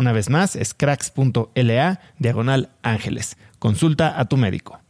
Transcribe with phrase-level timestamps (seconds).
[0.00, 3.36] Una vez más, es cracks.la diagonal ángeles.
[3.58, 4.80] Consulta a tu médico.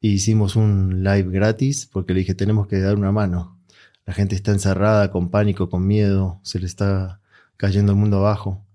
[0.00, 3.60] Hicimos un live gratis porque le dije, tenemos que dar una mano.
[4.06, 7.20] La gente está encerrada, con pánico, con miedo, se le está
[7.58, 8.66] cayendo el mundo abajo.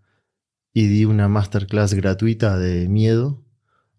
[0.74, 3.44] Y di una masterclass gratuita de miedo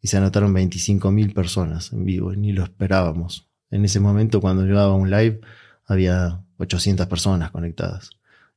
[0.01, 3.51] y se anotaron 25.000 personas en vivo, ni lo esperábamos.
[3.73, 5.41] En ese momento, cuando yo daba un live,
[5.87, 8.11] había 800 personas conectadas.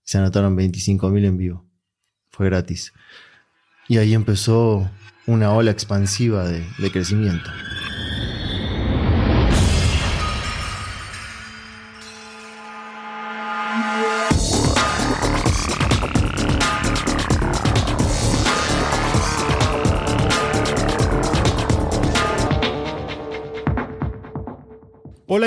[0.03, 1.66] Se anotaron 25.000 en vivo.
[2.37, 2.93] Fue gratis.
[3.87, 4.87] Y ahí empezó
[5.25, 7.49] una ola expansiva de, de crecimiento.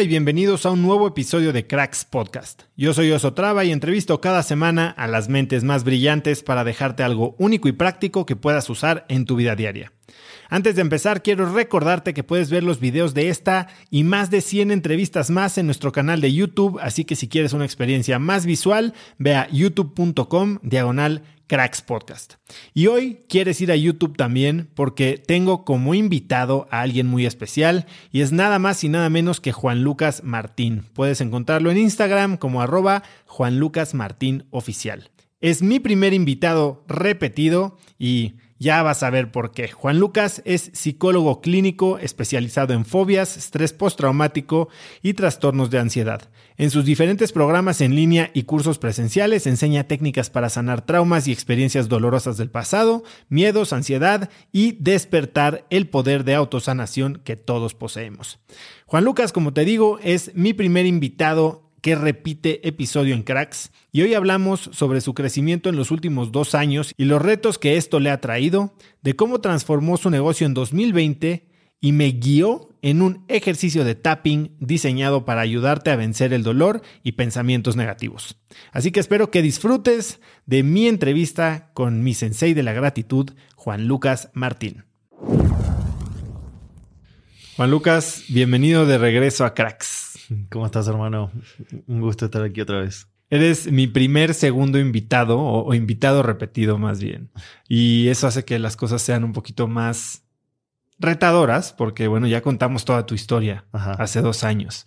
[0.02, 2.62] Y bienvenidos a un nuevo episodio de Cracks Podcast.
[2.74, 7.02] Yo soy Oso Traba y entrevisto cada semana a las mentes más brillantes para dejarte
[7.02, 9.92] algo único y práctico que puedas usar en tu vida diaria.
[10.50, 14.42] Antes de empezar, quiero recordarte que puedes ver los videos de esta y más de
[14.42, 18.44] 100 entrevistas más en nuestro canal de YouTube, así que si quieres una experiencia más
[18.44, 21.22] visual, ve a youtube.com diagonal.
[22.74, 27.86] Y hoy quieres ir a YouTube también porque tengo como invitado a alguien muy especial
[28.12, 30.84] y es nada más y nada menos que Juan Lucas Martín.
[30.92, 35.10] Puedes encontrarlo en Instagram como arroba Juan Lucas Martín Oficial.
[35.40, 39.68] Es mi primer invitado repetido y ya vas a ver por qué.
[39.68, 44.68] Juan Lucas es psicólogo clínico especializado en fobias, estrés postraumático
[45.02, 46.28] y trastornos de ansiedad.
[46.58, 51.32] En sus diferentes programas en línea y cursos presenciales enseña técnicas para sanar traumas y
[51.32, 58.40] experiencias dolorosas del pasado, miedos, ansiedad y despertar el poder de autosanación que todos poseemos.
[58.84, 64.02] Juan Lucas, como te digo, es mi primer invitado que repite episodio en Cracks y
[64.02, 68.00] hoy hablamos sobre su crecimiento en los últimos dos años y los retos que esto
[68.00, 71.46] le ha traído, de cómo transformó su negocio en 2020
[71.80, 76.82] y me guió en un ejercicio de tapping diseñado para ayudarte a vencer el dolor
[77.02, 78.36] y pensamientos negativos.
[78.72, 83.86] Así que espero que disfrutes de mi entrevista con mi sensei de la gratitud, Juan
[83.86, 84.84] Lucas Martín.
[87.56, 90.09] Juan Lucas, bienvenido de regreso a Cracks.
[90.48, 91.30] ¿Cómo estás, hermano?
[91.86, 93.08] Un gusto estar aquí otra vez.
[93.30, 97.30] Eres mi primer segundo invitado o, invitado repetido más bien.
[97.68, 100.24] Y eso hace que las cosas sean un poquito más
[100.98, 104.86] retadoras porque, bueno, ya contamos toda tu historia hace dos años.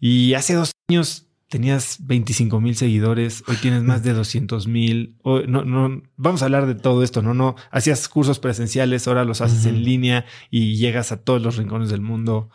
[0.00, 5.16] Y hace dos años tenías 25 mil seguidores, hoy tienes más de 200 mil.
[5.24, 7.34] No, no, vamos a hablar de todo esto, ¿no?
[7.34, 11.90] No, hacías cursos presenciales, ahora los haces en línea y llegas a todos los rincones
[11.90, 12.48] del mundo.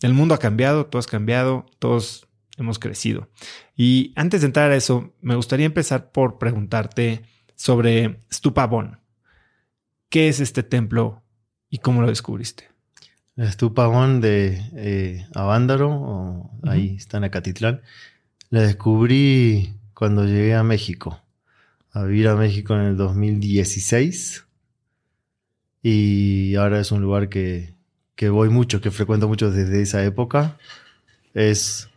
[0.00, 2.26] El mundo ha cambiado, tú has cambiado, todos
[2.56, 3.28] hemos crecido.
[3.76, 7.22] Y antes de entrar a eso, me gustaría empezar por preguntarte
[7.54, 9.00] sobre Stupabón.
[10.08, 11.22] ¿Qué es este templo
[11.68, 12.68] y cómo lo descubriste?
[13.36, 17.80] El Stupabón de eh, Avándaro, ahí está en Acatitlán,
[18.50, 21.22] la descubrí cuando llegué a México,
[21.92, 24.46] a vivir a México en el 2016.
[25.82, 27.74] Y ahora es un lugar que,
[28.20, 30.58] que voy mucho, que frecuento mucho desde esa época.
[31.32, 31.88] Es,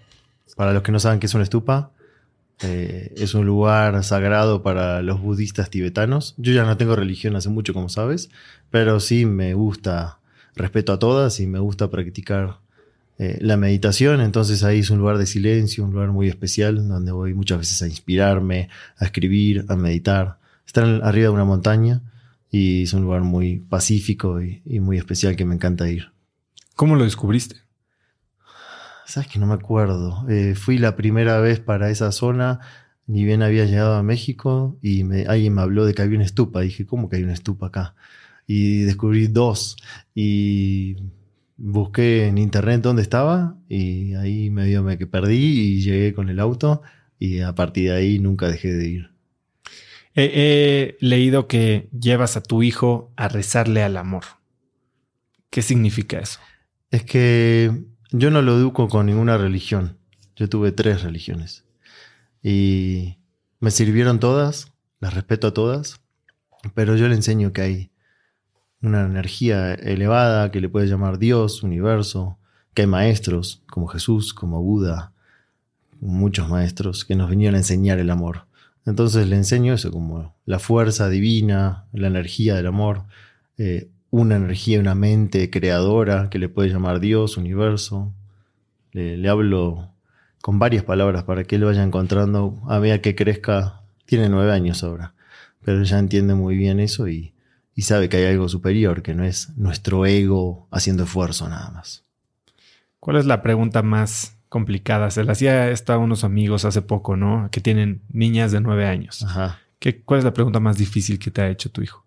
[0.56, 1.92] para los que no saben qué es una estupa,
[2.62, 6.34] eh, es un lugar sagrado para los budistas tibetanos.
[6.38, 8.30] Yo ya no tengo religión hace mucho, como sabes,
[8.72, 10.20] pero sí me gusta,
[10.56, 12.60] respeto a todas y me gusta practicar
[13.20, 14.22] eh, la meditación.
[14.22, 17.82] Entonces ahí es un lugar de silencio, un lugar muy especial, donde voy muchas veces
[17.82, 20.38] a inspirarme, a escribir, a meditar.
[20.66, 22.02] Estar arriba de una montaña
[22.50, 26.13] y es un lugar muy pacífico y muy especial que me encanta ir.
[26.76, 27.58] ¿Cómo lo descubriste?
[29.06, 30.26] Sabes que no me acuerdo.
[30.30, 32.60] Eh, fui la primera vez para esa zona,
[33.06, 36.26] ni bien había llegado a México y me, alguien me habló de que había una
[36.26, 36.62] estupa.
[36.62, 37.96] Dije, ¿cómo que hay una estupa acá?
[38.48, 39.78] Y descubrí dos
[40.16, 40.96] y
[41.58, 46.40] busqué en internet dónde estaba y ahí medio me que perdí y llegué con el
[46.40, 46.82] auto
[47.20, 49.12] y a partir de ahí nunca dejé de ir.
[50.16, 54.24] he leído que llevas a tu hijo a rezarle al amor.
[55.50, 56.40] ¿Qué significa eso?
[56.94, 59.98] Es que yo no lo educo con ninguna religión.
[60.36, 61.64] Yo tuve tres religiones.
[62.44, 63.18] Y
[63.60, 66.02] me sirvieron todas, las respeto a todas,
[66.76, 67.92] pero yo le enseño que hay
[68.84, 72.38] una energía elevada que le puede llamar Dios, universo,
[72.76, 75.14] que hay maestros como Jesús, como Buda,
[76.00, 78.46] muchos maestros que nos vinieron a enseñar el amor.
[78.86, 83.06] Entonces le enseño eso como la fuerza divina, la energía del amor,
[83.58, 88.14] eh, una energía, una mente creadora que le puede llamar Dios, universo.
[88.92, 89.90] Le, hablo
[90.40, 93.82] con varias palabras para que él vaya encontrando a medida que crezca.
[94.06, 95.16] Tiene nueve años ahora,
[95.66, 97.34] pero ya entiende muy bien eso y,
[97.74, 102.06] y sabe que hay algo superior, que no es nuestro ego haciendo esfuerzo nada más.
[103.00, 105.10] ¿Cuál es la pregunta más complicada?
[105.10, 107.50] Se la hacía esta a unos amigos hace poco, ¿no?
[107.52, 109.24] Que tienen niñas de nueve años.
[109.24, 109.58] Ajá.
[109.80, 112.03] ¿Qué, ¿Cuál es la pregunta más difícil que te ha hecho tu hijo?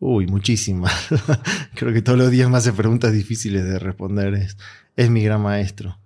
[0.00, 0.92] Uy, muchísimas.
[1.74, 4.34] Creo que todos los días me hace preguntas difíciles de responder.
[4.34, 4.56] Es,
[4.96, 5.98] es mi gran maestro.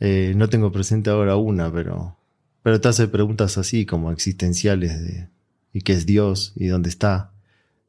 [0.00, 2.16] Eh, no tengo presente ahora una, pero,
[2.62, 5.28] pero te hace preguntas así como existenciales de
[5.72, 6.52] ¿y qué es Dios?
[6.56, 7.32] ¿Y dónde está?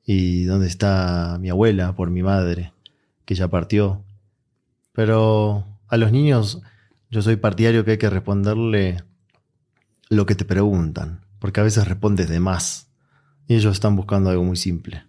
[0.05, 2.73] ¿Y dónde está mi abuela por mi madre?
[3.25, 4.03] Que ya partió.
[4.91, 6.61] Pero a los niños
[7.11, 9.03] yo soy partidario que hay que responderle
[10.09, 12.87] lo que te preguntan, porque a veces respondes de más
[13.47, 15.03] y ellos están buscando algo muy simple.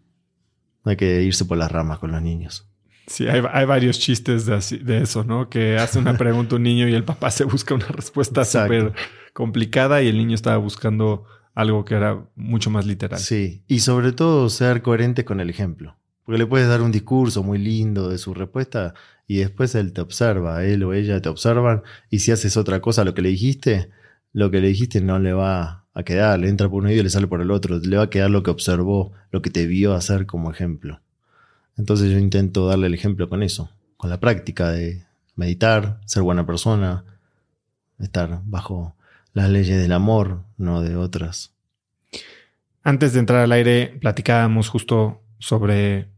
[0.84, 2.68] No hay que irse por las ramas con los niños.
[3.06, 5.48] Sí, hay, varios chistes de, eso, ¿no?
[5.48, 8.92] Que hace una pregunta un niño y el papá se busca una respuesta súper
[9.32, 11.24] complicada y el niño estaba buscando
[11.54, 13.20] algo que era mucho más literal.
[13.20, 15.96] Sí, y sobre todo ser coherente con el ejemplo.
[16.24, 18.94] Porque le puedes dar un discurso muy lindo de su respuesta
[19.28, 23.02] y después él te observa, él o ella te observan y si haces otra cosa
[23.02, 23.90] a lo que le dijiste,
[24.32, 27.04] lo que le dijiste no le va a quedar, le entra por un oído y
[27.04, 29.66] le sale por el otro, le va a quedar lo que observó, lo que te
[29.66, 31.00] vio hacer como ejemplo.
[31.78, 35.04] Entonces yo intento darle el ejemplo con eso, con la práctica de
[35.36, 37.04] meditar, ser buena persona,
[37.98, 38.94] estar bajo
[39.32, 41.52] las leyes del amor, no de otras.
[42.82, 46.08] Antes de entrar al aire, platicábamos justo sobre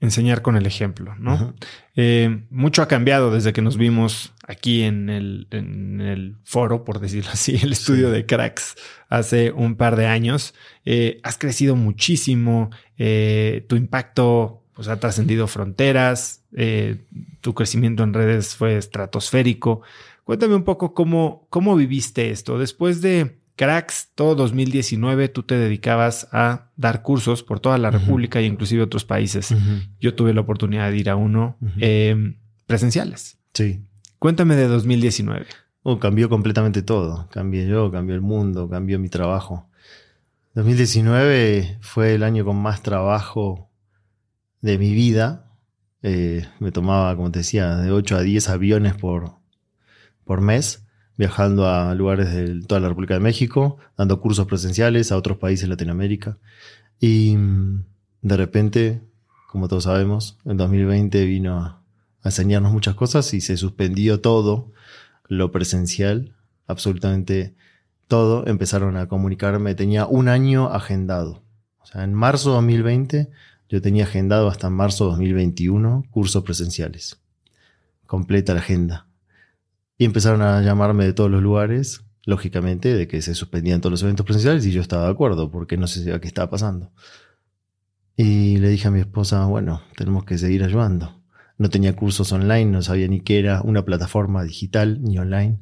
[0.00, 1.54] enseñar con el ejemplo, ¿no?
[1.94, 7.56] Eh, mucho ha cambiado desde que nos vimos aquí en el, foro, por decirlo así,
[7.62, 8.76] el estudio de cracks
[9.08, 10.54] hace un par de años.
[10.84, 16.42] Eh, has crecido muchísimo, eh, tu impacto pues, ha trascendido fronteras,
[17.42, 19.82] tu crecimiento en redes fue estratosférico.
[20.24, 26.28] Cuéntame un poco cómo, cómo viviste esto después de Cracks, todo 2019 tú te dedicabas
[26.32, 29.54] a dar cursos por toda la República e inclusive otros países.
[30.00, 33.36] Yo tuve la oportunidad de ir a uno em, presenciales.
[33.52, 33.84] Sí.
[34.18, 35.44] Cuéntame de 2019.
[35.82, 37.28] Oh, cambió completamente todo.
[37.30, 39.68] Cambié yo, cambió el mundo, cambió mi trabajo.
[40.54, 43.70] 2019 fue el año con más trabajo
[44.62, 45.52] de mi vida.
[46.00, 49.34] Eh, me tomaba, como te decía, de 8 a 10 aviones por,
[50.24, 50.86] por mes
[51.20, 55.68] viajando a lugares de toda la República de México, dando cursos presenciales a otros países
[55.68, 56.38] de Latinoamérica.
[56.98, 57.84] Y mm,
[58.22, 59.02] de repente,
[59.46, 61.76] como todos sabemos, en 2020 vino a,
[62.24, 64.72] enseñarnos muchas cosas y se suspendió todo
[65.28, 66.34] lo presencial,
[66.66, 67.54] absolutamente
[68.08, 68.46] todo.
[68.46, 71.42] Empezaron a comunicarme, tenía un año agendado.
[71.80, 73.30] O sea, en marzo de 2020
[73.68, 77.20] yo tenía agendado hasta marzo de 2021 cursos presenciales
[78.10, 79.06] completa la agenda.
[80.00, 84.02] Y empezaron a llamarme de todos los lugares, lógicamente, de que se suspendían todos los
[84.02, 86.90] eventos presenciales y yo estaba de acuerdo, porque no sé qué estaba pasando.
[88.16, 91.22] Y le dije a mi esposa, bueno, tenemos que seguir ayudando.
[91.58, 95.58] No tenía cursos online, no sabía ni qué era una plataforma digital ni online.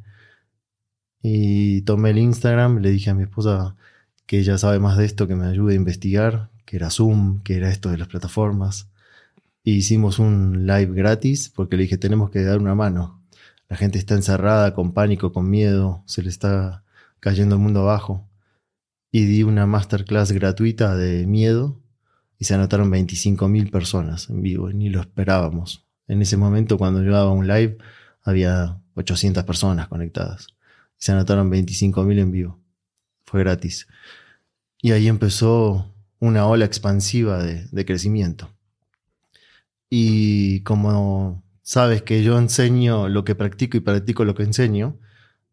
[1.20, 3.74] Y tomé el Instagram, le dije a mi esposa
[4.26, 7.56] que ella sabe más de esto, que me ayude a investigar, que era Zoom, que
[7.56, 8.88] era esto de las plataformas.
[9.64, 13.17] Y hicimos un live gratis porque le dije, tenemos que dar una mano.
[13.68, 16.84] La gente está encerrada, con pánico, con miedo, se le está
[17.20, 18.26] cayendo el mundo abajo.
[19.10, 21.80] Y di una masterclass gratuita de miedo
[22.38, 25.86] y se anotaron 25.000 personas en vivo, ni lo esperábamos.
[26.06, 27.78] En ese momento, cuando yo daba un live,
[28.22, 30.48] había 800 personas conectadas.
[30.96, 32.60] Se anotaron 25.000 en vivo.
[33.24, 33.86] Fue gratis.
[34.80, 38.50] Y ahí empezó una ola expansiva de crecimiento.
[39.90, 44.98] Y como sabes que yo enseño lo que practico y practico lo que enseño,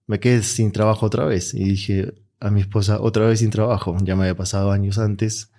[0.08, 1.54] me quedé sin trabajo otra vez.
[1.54, 3.98] Y dije a mi esposa, otra vez sin trabajo.
[4.02, 5.52] Ya me había pasado años antes,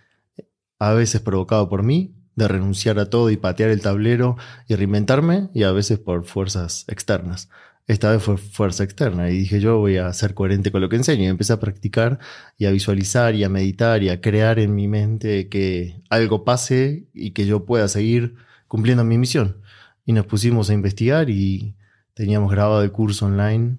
[0.79, 5.51] a veces provocado por mí, de renunciar a todo y patear el tablero y reinventarme,
[5.53, 7.51] y a veces por fuerzas externas.
[7.87, 10.97] Esta vez fue fuerza externa y dije yo voy a ser coherente con lo que
[10.97, 12.19] enseño y empecé a practicar
[12.59, 17.07] y a visualizar y a meditar y a crear en mi mente que algo pase
[17.15, 18.37] y que yo pueda seguir
[18.67, 19.59] cumpliendo mi misión.
[20.07, 21.77] Y nos pusimos a investigar y
[22.15, 23.77] teníamos grabado el curso online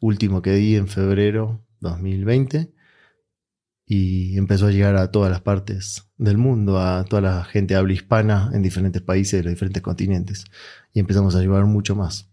[0.00, 2.72] último que di en febrero 2020
[3.86, 7.92] y empezó a llegar a todas las partes del mundo, a toda la gente habla
[7.92, 10.44] hispana en diferentes países de los diferentes continentes
[10.92, 12.28] y empezamos a llevar mucho más.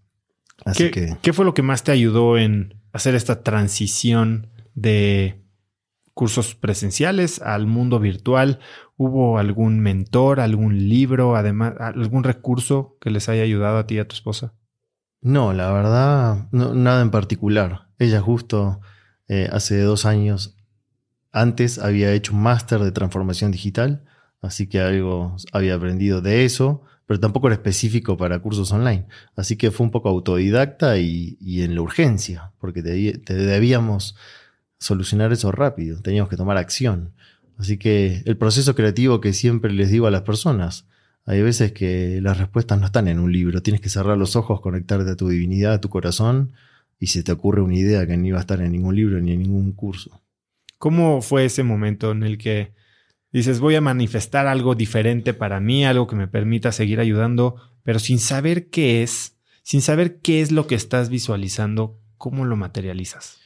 [0.65, 5.42] Así ¿Qué, que, ¿Qué fue lo que más te ayudó en hacer esta transición de
[6.13, 8.59] cursos presenciales al mundo virtual?
[8.97, 13.99] ¿Hubo algún mentor, algún libro, además, algún recurso que les haya ayudado a ti y
[13.99, 14.53] a tu esposa?
[15.21, 17.87] No, la verdad, nada en particular.
[17.97, 18.81] Ella justo
[19.27, 20.57] eh, hace dos años
[21.31, 24.05] antes había hecho un máster de transformación digital,
[24.41, 29.07] así que algo había aprendido de eso, pero tampoco era específico para cursos online.
[29.35, 34.15] Así que fue un poco autodidacta y, en la urgencia, porque te debíamos
[34.83, 37.13] solucionar eso rápido, teníamos que tomar acción.
[37.57, 40.87] Así que el proceso creativo que siempre les digo a las personas,
[41.25, 44.59] hay veces que las respuestas no están en un libro, tienes que cerrar los ojos,
[44.59, 46.51] conectarte a tu divinidad, a tu corazón,
[46.99, 49.31] y se te ocurre una idea que no iba a estar en ningún libro ni
[49.31, 50.21] en ningún curso.
[50.77, 52.73] ¿Cómo fue ese momento en el que
[53.31, 57.99] dices, voy a manifestar algo diferente para mí, algo que me permita seguir ayudando, pero
[57.99, 63.42] sin saber qué es, sin saber qué es lo que estás visualizando, cómo lo materializas?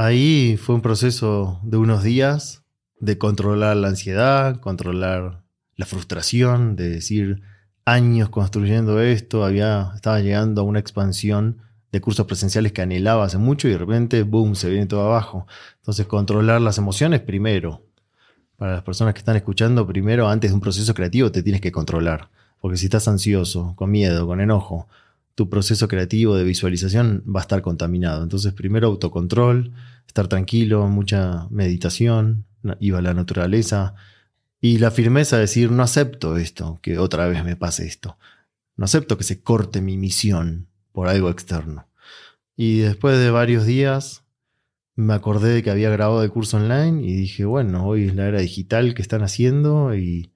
[0.00, 2.62] Ahí fue un proceso de unos días
[3.00, 5.42] de controlar la ansiedad, controlar
[5.74, 7.42] la frustración, de decir
[7.84, 13.38] años construyendo esto, había, estaba llegando a una expansión de cursos presenciales que anhelaba hace
[13.38, 15.48] mucho y de repente, boom, se viene todo abajo.
[15.78, 17.82] Entonces, controlar las emociones primero.
[18.56, 21.72] Para las personas que están escuchando, primero, antes de un proceso creativo, te tienes que
[21.72, 22.28] controlar.
[22.60, 24.86] Porque si estás ansioso, con miedo, con enojo,
[25.38, 28.24] tu proceso creativo de visualización va a estar contaminado.
[28.24, 29.72] Entonces, primero autocontrol,
[30.04, 32.44] estar tranquilo, mucha meditación,
[32.80, 33.94] iba a la naturaleza
[34.60, 38.18] y la firmeza de decir, no acepto esto, que otra vez me pase esto.
[38.76, 41.86] No acepto que se corte mi misión por algo externo.
[42.56, 44.24] Y después de varios días
[44.96, 48.26] me acordé de que había grabado el curso online y dije, bueno, hoy es la
[48.26, 50.32] era digital que están haciendo y,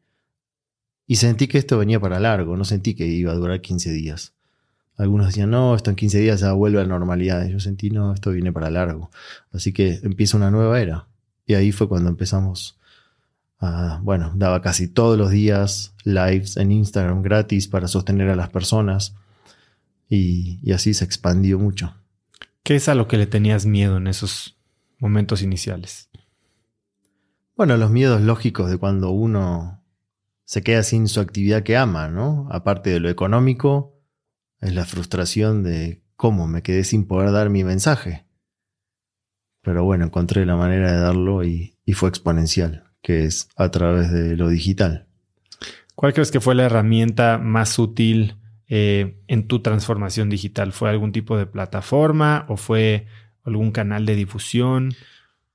[1.09, 4.35] y sentí que esto venía para largo, no sentí que iba a durar 15 días.
[4.97, 7.47] Algunos decían, no, esto en 15 días ya vuelve a la normalidad.
[7.47, 9.11] Yo sentí, no, esto viene para largo.
[9.53, 11.09] Así que empieza una nueva era.
[11.47, 12.79] Y ahí fue cuando empezamos
[13.59, 18.51] a, bueno, daba casi todos los días lives en Instagram gratis para sostener a las
[18.51, 19.15] personas.
[20.09, 21.95] Y, y así se expandió mucho.
[22.63, 24.57] ¿Qué es a lo que le tenías miedo en esos
[24.99, 26.11] momentos iniciales?
[27.57, 29.83] Bueno, los miedos lógicos de cuando uno
[30.45, 32.47] se queda sin su actividad que ama, ¿no?
[32.51, 33.92] Aparte de lo económico,
[34.63, 38.25] es la frustración de cómo me quedé sin poder dar mi mensaje.
[39.61, 44.37] Pero bueno, encontré la manera de darlo y, fue exponencial, que es a través de
[44.37, 45.07] lo digital.
[45.95, 48.37] ¿Cuál crees que fue la herramienta más útil
[48.69, 50.73] eh, en tu transformación digital?
[50.73, 53.07] ¿Fue algún tipo de plataforma o fue
[53.45, 54.95] algún canal de difusión?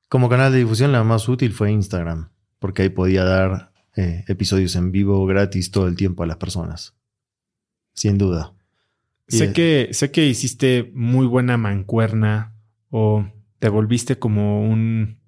[0.09, 4.75] Como canal de difusión la más útil fue Instagram, porque ahí podía dar eh, episodios
[4.75, 6.95] en vivo gratis todo el tiempo a las personas.
[7.93, 8.53] Sin duda.
[9.27, 12.53] Sé que, sé que hiciste muy buena mancuerna
[12.89, 13.27] o
[13.59, 15.19] te volviste como un.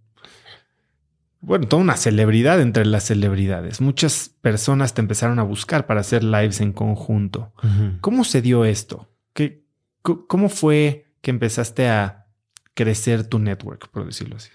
[1.41, 3.81] Bueno, toda una celebridad entre las celebridades.
[3.81, 7.53] Muchas personas te empezaron a buscar para hacer lives en conjunto.
[8.01, 9.09] ¿Cómo se dio esto?
[9.33, 9.63] ¿Qué,
[10.01, 12.27] ¿Cómo fue que empezaste a
[12.73, 14.49] crecer tu network, por decirlo así?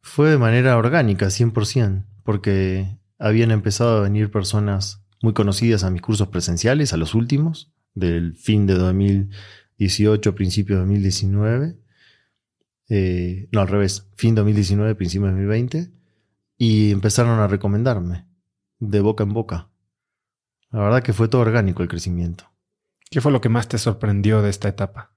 [0.00, 6.02] Fue de manera orgánica, 100%, porque habían empezado a venir personas muy conocidas a mis
[6.02, 11.76] cursos presenciales, a los últimos, del fin de 2018, principio de 2019.
[12.88, 15.90] Eh, no, al revés, fin 2019, principio de 2020.
[16.58, 18.26] Y empezaron a recomendarme
[18.78, 19.70] de boca en boca.
[20.70, 22.52] La verdad que fue todo orgánico el crecimiento.
[23.10, 25.12] ¿Qué fue lo que más te sorprendió de esta etapa?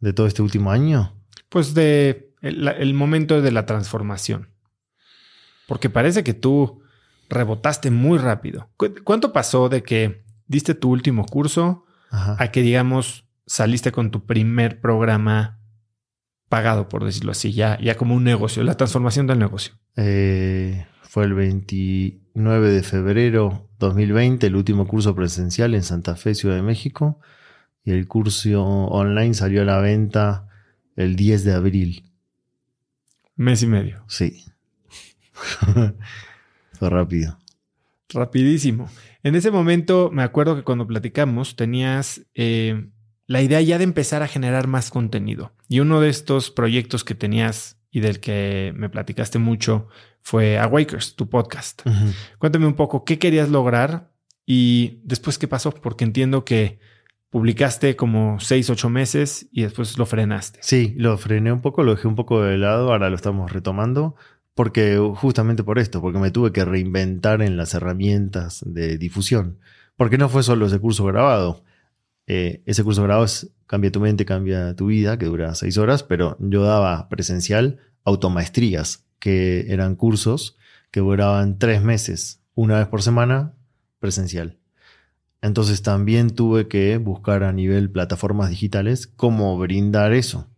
[0.00, 1.14] ¿De todo este último año?
[1.48, 4.48] Pues de el, momento de la transformación.
[5.68, 6.82] Porque parece que tú
[7.28, 8.70] rebotaste muy rápido.
[9.04, 14.80] ¿Cuánto pasó de que diste tu último curso a que, digamos, saliste con tu primer
[14.80, 15.58] programa
[16.48, 19.74] pagado, por decirlo así, ya, ya como un negocio, la transformación del negocio?
[19.96, 26.56] Eh, fue el 29 de febrero 2020, el último curso presencial en Santa Fe, Ciudad
[26.56, 27.20] de México.
[27.84, 30.48] Y el curso online salió a la venta
[30.94, 32.12] el 10 de abril.
[33.36, 34.04] Mes y medio.
[34.08, 34.44] Sí.
[36.78, 37.38] Fue rápido.
[38.10, 38.88] Rapidísimo.
[39.22, 42.88] En ese momento, me acuerdo que cuando platicamos, tenías eh,
[43.26, 45.52] la idea ya de empezar a generar más contenido.
[45.68, 49.88] Y uno de estos proyectos que tenías y del que me platicaste mucho
[50.22, 51.82] fue Awakers, tu podcast.
[52.38, 54.10] Cuéntame un poco qué querías lograr
[54.46, 56.80] y después qué pasó, porque entiendo que
[57.30, 60.58] publicaste como seis, ocho meses y después lo frenaste.
[60.62, 64.16] Sí, lo frené un poco, lo dejé un poco de lado, ahora lo estamos retomando,
[64.54, 69.58] porque justamente por esto, porque me tuve que reinventar en las herramientas de difusión,
[69.96, 71.64] porque no fue solo ese curso grabado.
[72.26, 76.02] Eh, ese curso grabado es Cambia tu mente, cambia tu vida, que dura seis horas,
[76.02, 80.58] pero yo daba presencial automaestrías, que eran cursos
[80.90, 83.54] que duraban tres meses, una vez por semana,
[83.98, 84.58] presencial.
[85.40, 90.50] Entonces también tuve que buscar a nivel plataformas digitales cómo brindar eso.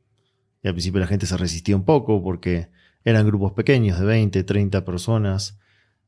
[0.64, 2.70] Y al principio la gente se resistía un poco porque
[3.04, 5.58] eran grupos pequeños de 20, 30 personas,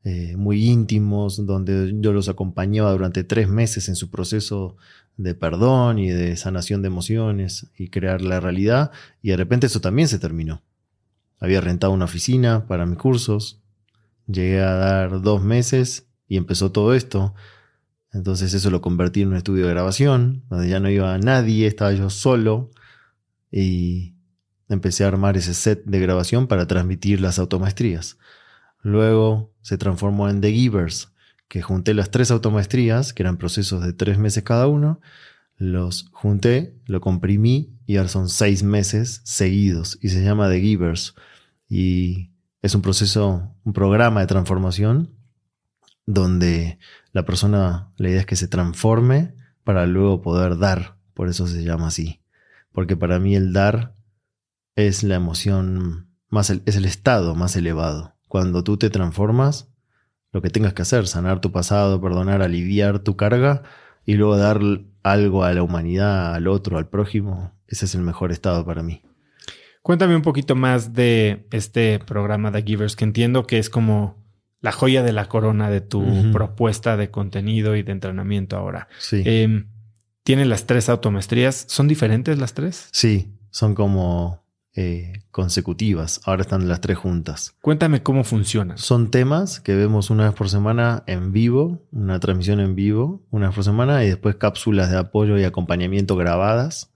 [0.03, 4.77] eh, muy íntimos, donde yo los acompañaba durante tres meses en su proceso
[5.17, 8.91] de perdón y de sanación de emociones y crear la realidad.
[9.21, 10.61] Y de repente eso también se terminó.
[11.39, 13.61] Había rentado una oficina para mis cursos.
[14.27, 17.33] Llegué a dar dos meses y empezó todo esto.
[18.11, 21.91] Entonces eso lo convertí en un estudio de grabación, donde ya no iba nadie, estaba
[21.93, 22.71] yo solo.
[23.51, 24.16] Y
[24.69, 28.17] empecé a armar ese set de grabación para transmitir las automaestrías.
[28.81, 31.11] Luego se transformó en The Givers,
[31.47, 34.99] que junté las tres automaestrías, que eran procesos de tres meses cada uno,
[35.57, 41.15] los junté, lo comprimí y ahora son seis meses seguidos y se llama The Givers.
[41.69, 45.13] Y es un proceso, un programa de transformación
[46.05, 46.79] donde
[47.11, 51.63] la persona, la idea es que se transforme para luego poder dar, por eso se
[51.63, 52.21] llama así.
[52.71, 53.96] Porque para mí el dar
[54.77, 58.13] es la emoción más, es el estado más elevado.
[58.29, 59.69] Cuando tú te transformas,
[60.31, 63.63] lo que tengas que hacer, sanar tu pasado, perdonar, aliviar tu carga
[64.05, 64.61] y luego dar
[65.01, 69.01] algo a la humanidad, al otro, al prójimo, ese es el mejor estado para mí.
[69.81, 74.23] Cuéntame un poquito más de este programa de Givers, que entiendo que es como
[74.61, 78.89] la joya de la corona de tu propuesta de contenido y de entrenamiento ahora.
[78.99, 79.23] Sí.
[79.25, 79.65] Eh,
[80.23, 81.65] ¿Tiene las tres automestrías?
[81.67, 82.89] ¿Son diferentes las tres?
[82.91, 84.46] Sí, son como
[84.79, 86.21] eh, consecutivas.
[86.23, 87.55] Ahora están las tres juntas.
[87.61, 88.77] Cuéntame cómo funcionan.
[88.77, 93.47] Son temas que vemos una vez por semana en vivo, una transmisión en vivo, una
[93.47, 96.93] vez por semana, y después cápsulas de apoyo y acompañamiento grabadas,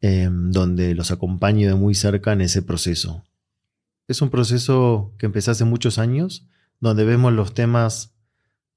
[0.00, 3.22] em, donde los acompaño de muy cerca en ese proceso.
[4.08, 6.44] Es un proceso que empecé hace muchos años,
[6.80, 8.16] donde vemos los temas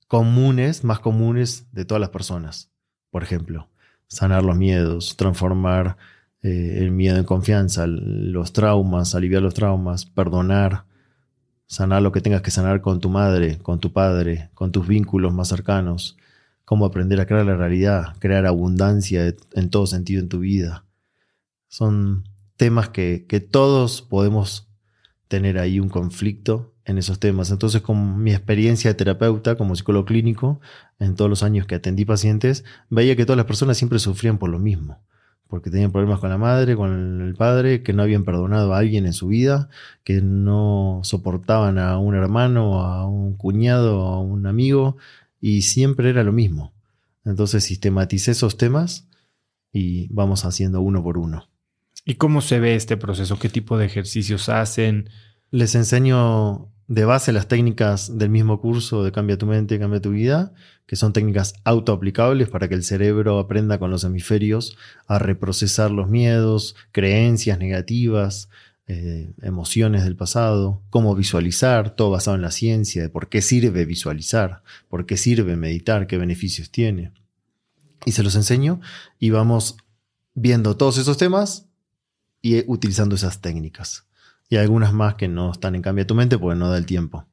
[0.07, 2.69] comunes, más comunes de todas las personas.
[3.09, 3.69] Por ejemplo,
[4.07, 5.97] sanar los miedos, transformar
[6.43, 10.85] eh, el miedo en confianza, los traumas, aliviar los traumas, perdonar,
[11.65, 15.33] sanar lo que tengas que sanar con tu madre, con tu padre, con tus vínculos
[15.33, 16.17] más cercanos,
[16.63, 20.85] cómo aprender a crear la realidad, crear abundancia en todo sentido en tu vida.
[21.67, 24.67] Son temas que, que todos podemos
[25.27, 27.51] tener ahí un conflicto en esos temas.
[27.51, 30.61] Entonces, con mi experiencia de terapeuta, como psicólogo clínico,
[30.99, 34.49] en todos los años que atendí pacientes, veía que todas las personas siempre sufrían por
[34.49, 35.01] lo mismo
[35.47, 39.05] porque tenían problemas con la madre, con el padre, que no habían perdonado a alguien
[39.05, 39.69] en su vida,
[40.03, 44.97] que no soportaban a un hermano, a un cuñado, a un amigo,
[45.39, 46.73] y siempre era lo mismo.
[47.25, 49.07] Entonces sistematicé esos temas
[49.71, 51.47] y vamos haciendo uno por uno.
[52.05, 53.37] ¿Y cómo se ve este proceso?
[53.37, 55.09] ¿Qué tipo de ejercicios hacen?
[55.51, 60.11] Les enseño de base las técnicas del mismo curso de Cambia tu mente, Cambia tu
[60.11, 60.53] vida,
[60.87, 66.09] que son técnicas autoaplicables para que el cerebro aprenda con los hemisferios a reprocesar los
[66.09, 68.49] miedos, creencias negativas,
[68.87, 73.83] eh, emociones del pasado, cómo visualizar, todo basado en la ciencia, de por qué sirve
[73.83, 77.11] visualizar, por qué sirve meditar, qué beneficios tiene.
[78.05, 78.79] Y se los enseño
[79.19, 79.75] y vamos
[80.35, 81.67] viendo todos esos temas
[82.41, 84.05] y utilizando esas técnicas.
[84.47, 87.25] Y algunas más que no están en Cambia tu mente porque no da el tiempo.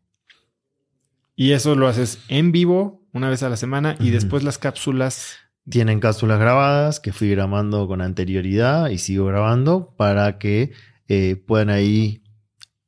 [1.36, 5.36] Y eso lo haces en vivo una vez a la semana y después las cápsulas.
[5.66, 10.72] Tienen cápsulas grabadas que fui grabando con anterioridad y sigo grabando para que
[11.08, 12.22] eh, puedan ahí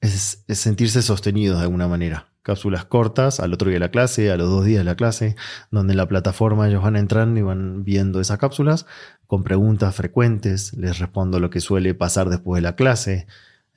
[0.03, 2.29] sentirse sostenidos de alguna manera.
[2.43, 5.37] Cápsulas cortas al otro día de la clase, a los dos días de la clase,
[5.71, 8.85] donde en la plataforma ellos van entrando y van viendo esas cápsulas
[9.27, 10.75] con preguntas frecuentes.
[10.75, 13.27] Les respondo lo que suele pasar después de la clase.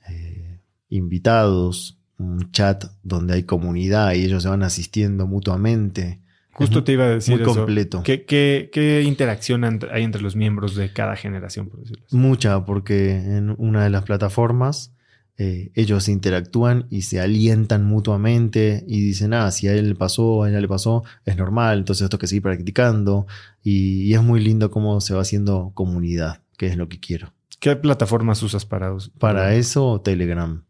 [0.08, 6.20] Eh, invitados, un chat donde hay comunidad y ellos se van asistiendo mutuamente.
[6.52, 8.02] Justo te iba a decir muy completo.
[8.02, 12.16] ¿Qué, qué, interacción hay entre los miembros de cada generación, por decirlo así?
[12.16, 14.92] Mucha, porque en una de las plataformas
[15.38, 20.42] eh, ellos interactúan y se alientan mutuamente y dicen, ah, si a él le pasó,
[20.42, 23.26] a ella le pasó, es normal, entonces esto que seguir practicando.
[23.62, 27.32] Y, y, es muy lindo cómo se va haciendo comunidad, que es lo que quiero.
[27.58, 30.62] ¿Qué plataformas usas para Para eso, Telegram.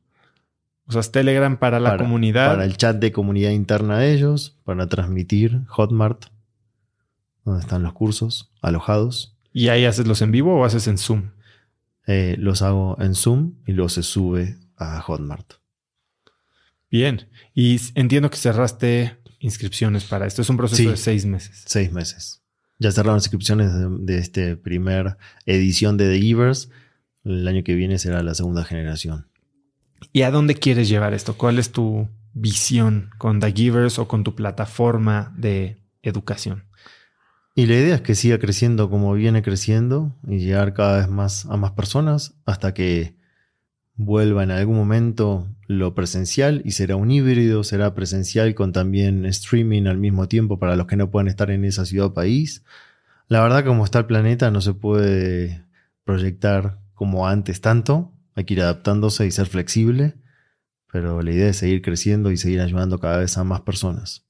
[0.91, 2.49] Usas Telegram para la comunidad.
[2.49, 6.25] Para el chat de comunidad interna de ellos, para transmitir Hotmart,
[7.45, 9.37] donde están los cursos alojados.
[9.53, 11.31] ¿Y ahí haces los en vivo o haces en Zoom?
[12.09, 15.53] Eh, los hago en Zoom y luego se sube a Hotmart.
[16.91, 17.29] Bien.
[17.55, 20.43] Y entiendo que cerraste inscripciones para esto.
[20.43, 21.63] Es un proceso de seis meses.
[21.67, 22.43] Seis meses.
[22.81, 26.69] Ya cerraron inscripciones de, de esta primera edición de The Givers.
[27.23, 29.30] El año que viene será la segunda generación.
[30.13, 31.37] ¿Y a dónde quieres llevar esto?
[31.37, 36.65] ¿Cuál es tu visión con The Givers o con tu plataforma de educación?
[37.55, 41.47] Y la idea es que siga creciendo como viene creciendo y llegar cada vez más
[41.47, 43.17] a más personas hasta que
[43.97, 49.87] vuelva en algún momento lo presencial y será un híbrido, será presencial con también streaming
[49.87, 52.65] al mismo tiempo para los que no puedan estar en esa ciudad o país.
[53.29, 55.63] La verdad como está el planeta no se puede
[56.05, 60.15] proyectar como antes tanto, hay que ir adaptándose y ser flexible,
[60.93, 64.27] pero la idea es seguir creciendo y seguir ayudando cada vez a más personas.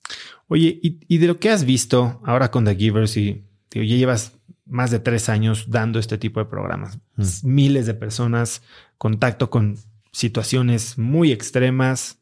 [0.48, 4.32] Oye, y, de lo que has visto ahora con The Givers y ya llevas
[4.66, 7.24] más de tres años dando este tipo de programas, mm.
[7.44, 8.62] miles de personas,
[8.98, 9.76] contacto con
[10.12, 12.18] situaciones muy extremas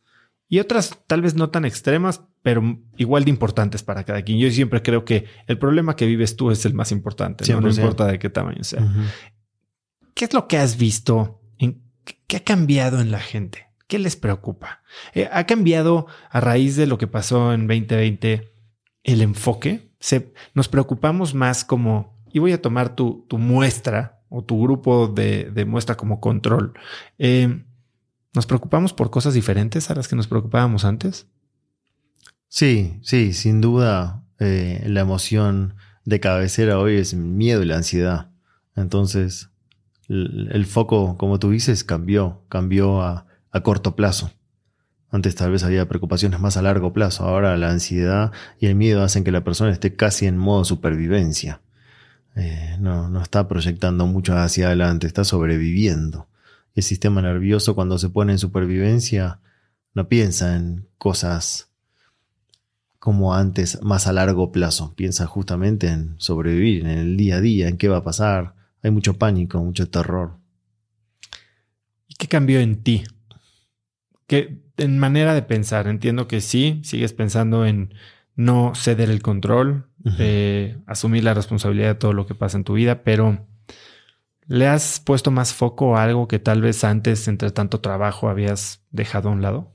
[0.49, 4.39] y otras tal vez no tan extremas, pero igual de importantes para cada quien.
[4.39, 7.69] Yo siempre creo que el problema que vives tú es el más importante, ¿no?
[7.69, 8.87] importa de qué tamaño sea.
[10.15, 11.38] ¿Qué es lo que has visto
[12.29, 13.67] ¿Qué ha cambiado en la gente?
[13.89, 14.83] ¿Qué les preocupa?
[15.15, 18.53] Eh, ¿Ha cambiado a raíz de lo que pasó en 2020
[19.03, 19.91] el enfoque?
[20.55, 25.51] Nos preocupamos más como, y voy a tomar tu, tu muestra o tu grupo de,
[25.51, 26.75] de muestra como control.
[27.19, 27.65] Eh,
[28.35, 31.27] ¿Nos preocupamos por cosas diferentes a las que nos preocupábamos antes?
[32.49, 38.31] Sí, sí, sin duda eh, la emoción de cabecera hoy es miedo y la ansiedad.
[38.77, 39.51] Entonces,
[40.09, 43.27] el, foco, como tú dices, cambió, cambió a,
[43.63, 44.31] corto plazo.
[45.11, 49.03] Antes tal vez había preocupaciones más a largo plazo, ahora la ansiedad y el miedo
[49.03, 51.61] hacen que la persona esté casi en modo supervivencia.
[52.37, 56.29] Eh, no, no está proyectando mucho hacia adelante, está sobreviviendo.
[56.75, 59.41] El sistema nervioso cuando se pone en supervivencia
[59.95, 61.69] no piensa en cosas
[63.01, 64.95] como antes, más a largo plazo.
[64.95, 68.91] Piensa justamente en sobrevivir, en el día a día, en qué va a pasar, hay
[68.91, 70.39] mucho pánico, mucho terror.
[72.07, 73.05] ¿Y qué cambió en ti?
[74.27, 77.95] Que en manera de pensar, entiendo que sí, sigues pensando en
[78.37, 79.87] no ceder el control,
[80.87, 83.47] asumir la responsabilidad de todo lo que pasa en tu vida, pero
[84.47, 88.85] ¿le has puesto más foco a algo que tal vez antes, entre tanto trabajo, habías
[88.91, 89.75] dejado a un lado?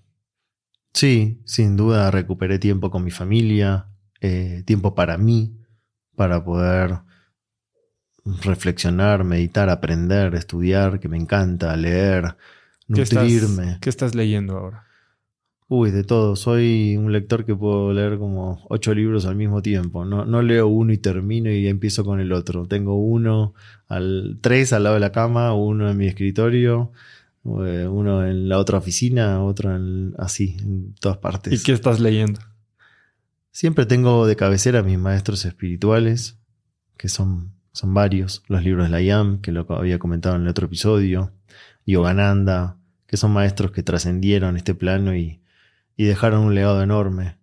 [0.93, 3.89] Sí, sin duda recuperé tiempo con mi familia,
[4.21, 5.57] eh, tiempo para mí,
[6.15, 6.99] para poder
[8.25, 12.35] reflexionar, meditar, aprender, estudiar, que me encanta, leer,
[12.87, 13.77] nutrirme.
[13.81, 14.85] ¿Qué estás, leyendo ahora?
[15.67, 16.35] Uy, de todo.
[16.35, 20.05] Soy un lector que puedo leer como ocho libros al mismo tiempo.
[20.05, 22.67] No, no leo uno y termino y empiezo con el otro.
[22.67, 23.53] Tengo uno,
[23.87, 26.91] al, tres al lado de la cama, uno en mi escritorio,
[27.45, 31.53] eh, uno en la otra oficina, otro en, así, en todas partes.
[31.53, 32.39] ¿Y qué estás leyendo?
[33.51, 36.37] Siempre tengo de cabecera a mis maestros espirituales,
[36.97, 40.47] que son son varios, los libros de la IAM, que lo había comentado en el
[40.47, 41.31] otro episodio,
[41.85, 45.41] Yogananda, que son maestros que trascendieron este plano y,
[45.97, 47.37] y dejaron un legado enorme.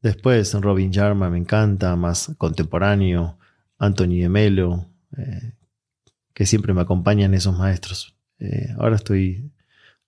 [0.00, 3.38] Después Robin Sharma me encanta, más contemporáneo,
[3.78, 5.52] Anthony de Melo, eh,
[6.32, 8.16] que siempre me acompañan esos maestros.
[8.38, 9.50] Eh, ahora estoy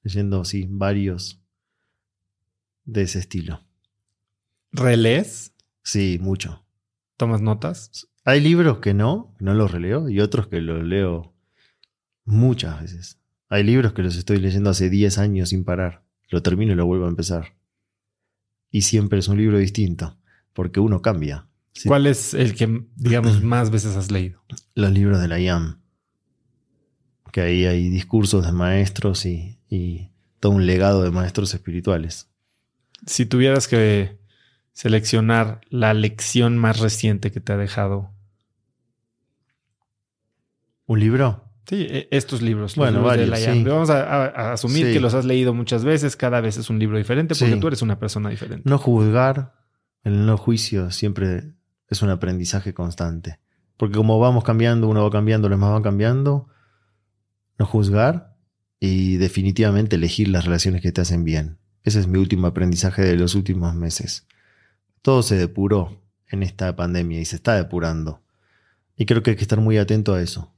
[0.03, 1.41] leyendo, sí, varios
[2.85, 3.61] de ese estilo.
[4.71, 5.53] ¿Relees?
[5.83, 6.65] Sí, mucho.
[7.17, 8.09] ¿Tomas notas?
[8.25, 11.35] Hay libros que no, no los releo, y otros que los leo
[12.25, 13.21] muchas veces.
[13.49, 16.05] Hay libros que los estoy leyendo hace 10 años sin parar.
[16.31, 17.55] Lo termino y lo vuelvo a empezar.
[18.71, 20.19] Y siempre es un libro distinto,
[20.53, 21.47] porque uno cambia.
[21.87, 24.43] ¿Cuál es el que, digamos, más veces has leído?
[24.75, 25.81] Los libros de la IAM.
[27.31, 30.11] Que ahí hay discursos de maestros y, y
[30.41, 32.31] todo un legado de maestros espirituales.
[33.07, 34.19] Si tuvieras que
[34.75, 38.13] seleccionar la lección más reciente que te ha dejado.
[40.87, 41.45] ¿Un libro?
[41.67, 42.77] Sí, e, estos libros.
[42.77, 43.31] Bueno, varios,
[43.65, 47.35] Vamos a, asumir que los has leído muchas veces, cada vez es un libro diferente,
[47.35, 48.69] porque tú eres una persona diferente.
[48.69, 49.55] No juzgar,
[50.03, 51.55] el no juicio siempre
[51.89, 53.39] es un aprendizaje constante.
[53.77, 56.49] Porque como vamos cambiando, uno va cambiando, los demás van cambiando,
[57.59, 58.37] no juzgar
[58.79, 61.59] y definitivamente elegir las relaciones que te hacen bien.
[61.83, 64.27] Ese es mi último aprendizaje de los últimos meses.
[65.03, 68.23] Todo se depuró en esta pandemia y se está depurando.
[68.97, 70.55] Y creo que hay que estar muy atento a eso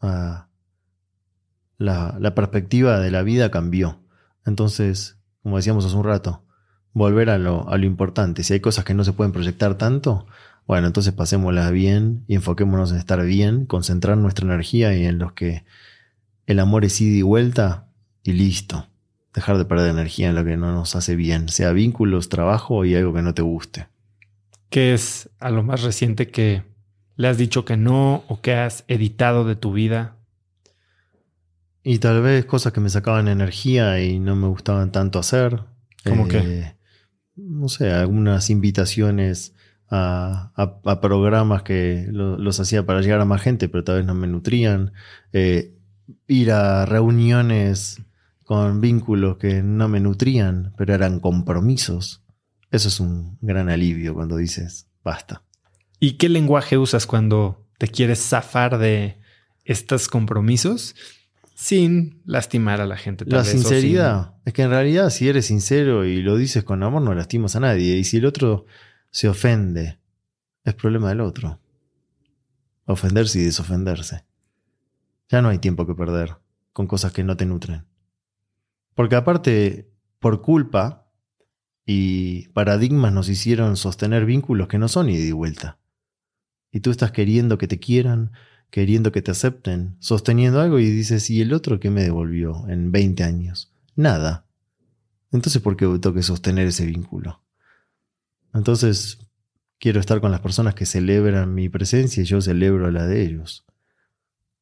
[0.00, 0.48] la,
[1.78, 4.00] la perspectiva de la vida cambió.
[4.46, 6.44] Entonces, como decíamos hace un rato,
[6.92, 8.42] volver a lo, a lo importante.
[8.42, 10.26] Si hay cosas que no se pueden proyectar tanto,
[10.66, 15.32] bueno, entonces pasémoslas bien y enfoquémonos en estar bien, concentrar nuestra energía y en los
[15.32, 15.64] que
[16.46, 17.88] el amor es ida y vuelta
[18.22, 18.86] y listo.
[19.34, 22.94] Dejar de perder energía en lo que no nos hace bien, sea vínculos, trabajo y
[22.96, 23.86] algo que no te guste.
[24.68, 26.64] ¿Qué es a lo más reciente que
[27.20, 30.16] le has dicho que no o que has editado de tu vida?
[31.82, 35.64] Y tal vez cosas que me sacaban energía y no me gustaban tanto hacer.
[36.02, 36.72] ¿Cómo que?
[37.36, 39.54] No sé, algunas invitaciones
[39.90, 44.26] a, programas que los hacía para llegar a más gente, pero tal vez no me
[44.26, 44.94] nutrían.
[45.34, 45.76] Eh,
[46.26, 48.00] ir a reuniones
[48.46, 52.24] con vínculos que no me nutrían, pero eran compromisos.
[52.70, 55.42] Eso es un gran alivio cuando dices, basta.
[56.00, 59.18] ¿Y qué lenguaje usas cuando te quieres zafar de
[59.64, 60.96] estos compromisos
[61.54, 63.26] sin lastimar a la gente?
[63.26, 64.34] la sinceridad.
[64.46, 67.60] Es que en realidad si eres sincero y lo dices con amor no lastimas a
[67.60, 67.98] nadie.
[67.98, 68.64] Y si el otro
[69.10, 70.00] se ofende,
[70.64, 71.60] es problema del otro.
[72.86, 74.24] Ofenderse y desofenderse.
[75.28, 76.36] Ya no hay tiempo que perder
[76.72, 77.84] con cosas que no te nutren.
[78.94, 81.12] Porque aparte, por culpa
[81.84, 85.78] y paradigmas nos hicieron sostener vínculos que no son ida y vuelta.
[86.72, 88.32] Y tú estás queriendo que te quieran,
[88.70, 92.92] queriendo que te acepten, sosteniendo algo y dices, ¿y el otro qué me devolvió en
[92.92, 93.72] 20 años?
[93.96, 94.46] Nada.
[95.32, 97.42] Entonces, ¿por qué tengo que sostener ese vínculo?
[98.54, 99.18] Entonces,
[99.78, 103.64] quiero estar con las personas que celebran mi presencia y yo celebro la de ellos.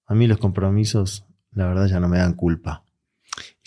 [0.06, 2.84] A mí los compromisos, la verdad, ya no me dan culpa.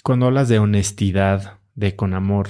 [0.04, 2.48] Cuando hablas de honestidad, de con amor,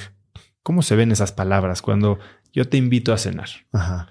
[0.64, 2.20] ¿cómo se ven esas palabras cuando
[2.54, 3.50] yo te invito a cenar?
[3.72, 4.10] Ajá.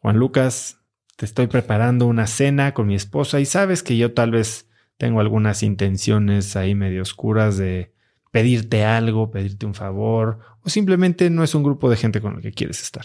[0.00, 0.79] Juan Lucas,
[1.20, 5.20] te estoy preparando una cena con mi esposa y sabes que yo tal vez tengo
[5.20, 7.92] algunas intenciones ahí medio oscuras de
[8.30, 12.40] pedirte algo, pedirte un favor, o simplemente no es un grupo de gente con el
[12.40, 13.04] que quieres estar.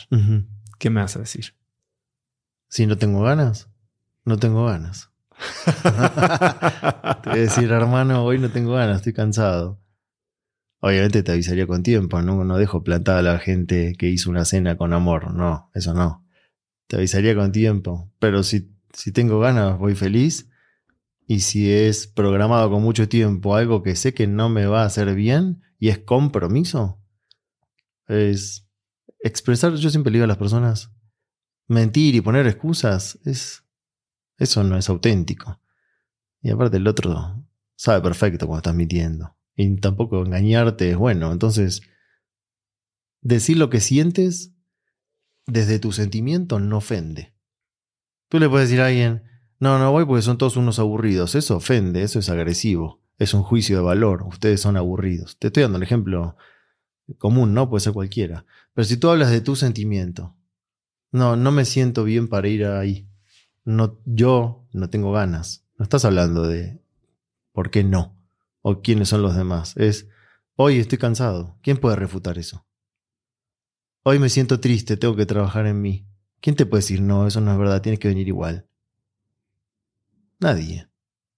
[0.80, 1.56] ¿Qué me vas a decir?
[2.70, 3.68] Si no tengo ganas,
[4.24, 5.12] no tengo ganas.
[5.76, 9.82] te voy a decir, hermano, hoy no tengo ganas, estoy cansado.
[10.80, 14.46] Obviamente te avisaría con tiempo, no, no dejo plantada a la gente que hizo una
[14.46, 16.25] cena con amor, no, eso no
[16.88, 18.12] te avisaría con tiempo.
[18.20, 20.50] Pero si, si tengo ganas, voy feliz.
[21.28, 24.86] Y si es programado con mucho tiempo algo que sé que no me va a
[24.86, 27.02] hacer bien y es compromiso,
[28.08, 28.68] es
[29.20, 30.92] expresar, yo siempre le digo a las personas,
[31.68, 33.64] mentir y poner excusas, es,
[34.38, 35.60] eso no es auténtico.
[36.42, 37.44] Y aparte el otro
[37.76, 39.36] sabe perfecto cuando estás mintiendo.
[39.56, 41.32] Y tampoco engañarte es bueno.
[41.32, 41.82] Entonces,
[43.22, 44.55] decir lo que sientes
[45.48, 47.34] desde tu sentimiento no ofende.
[48.30, 49.24] Tú le puedes decir a alguien,
[49.60, 51.36] no, no voy porque son todos unos aburridos.
[51.36, 55.38] Eso ofende, eso es agresivo, es un juicio de valor, ustedes son aburridos.
[55.38, 56.36] Te estoy dando el ejemplo
[57.18, 57.70] común, ¿no?
[57.70, 58.46] Puede ser cualquiera.
[58.74, 60.36] Pero si tú hablas de tu sentimiento,
[61.12, 63.08] no, no me siento bien para ir ahí.
[63.64, 65.66] No, yo no tengo ganas.
[65.78, 66.82] No estás hablando de
[67.52, 68.18] por qué no
[68.62, 69.76] o quiénes son los demás.
[69.78, 70.10] Es,
[70.56, 71.58] hoy estoy cansado.
[71.62, 72.65] ¿Quién puede refutar eso?
[74.08, 76.06] Hoy me siento triste, tengo que trabajar en mí.
[76.40, 78.68] ¿Quién te puede decir no, eso no es verdad, tienes que venir igual?
[80.40, 80.88] Nadie.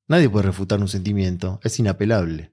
[0.10, 2.52] Nadie puede refutar un sentimiento, es inapelable.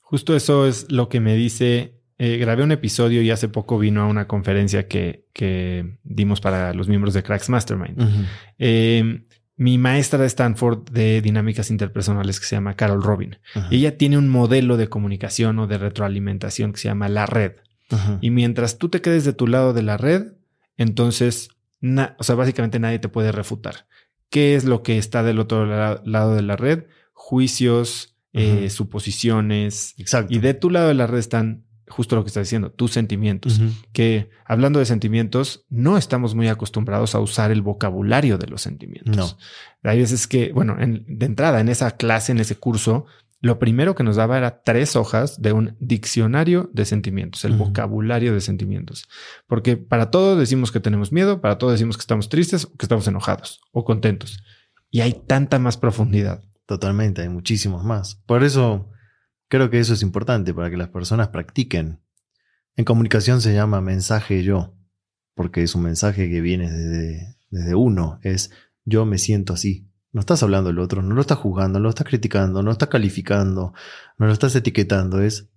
[0.00, 4.02] Justo eso es lo que me dice eh, grabé un episodio y hace poco vino
[4.02, 8.26] a una conferencia que, que dimos para los miembros de Cracks Mastermind.
[8.58, 13.38] Eh, mi maestra de Stanford de dinámicas interpersonales que se llama Carol Robin.
[13.70, 17.52] Ella tiene un modelo de comunicación o de retroalimentación que se llama la red.
[18.20, 20.32] Y mientras tú te quedes de tu lado de la red,
[20.76, 21.50] entonces,
[22.18, 23.86] o sea, básicamente nadie te puede refutar.
[24.28, 26.84] ¿Qué es lo que está del otro la- lado de la red?
[27.12, 29.94] Juicios, eh, suposiciones.
[29.98, 30.32] Exacto.
[30.34, 33.60] Y de tu lado de la red están justo lo que estás diciendo, tus sentimientos.
[33.92, 39.16] Que hablando de sentimientos, no estamos muy acostumbrados a usar el vocabulario de los sentimientos.
[39.16, 39.36] No.
[39.90, 43.06] Hay veces que, bueno, en- de entrada en esa clase, en ese curso,
[43.40, 48.34] lo primero que nos daba era tres hojas de un diccionario de sentimientos, el vocabulario
[48.34, 49.08] de sentimientos.
[49.46, 52.84] Porque para todo decimos que tenemos miedo, para todo decimos que estamos tristes, o que
[52.84, 54.42] estamos enojados o contentos.
[54.90, 56.44] Y hay tanta más profundidad.
[56.66, 58.16] Totalmente, hay muchísimos más.
[58.26, 58.90] Por eso
[59.48, 62.00] creo que eso es importante para que las personas practiquen.
[62.76, 64.74] En comunicación se llama mensaje yo,
[65.34, 68.50] porque es un mensaje que viene desde, desde uno, es
[68.84, 69.89] yo me siento así.
[70.12, 72.72] No estás hablando del otro, no lo estás juzgando, no lo estás criticando, no lo
[72.72, 73.72] estás calificando,
[74.18, 75.48] no lo estás etiquetando, es,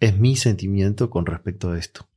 [0.00, 2.08] es mi sentimiento con respecto a esto.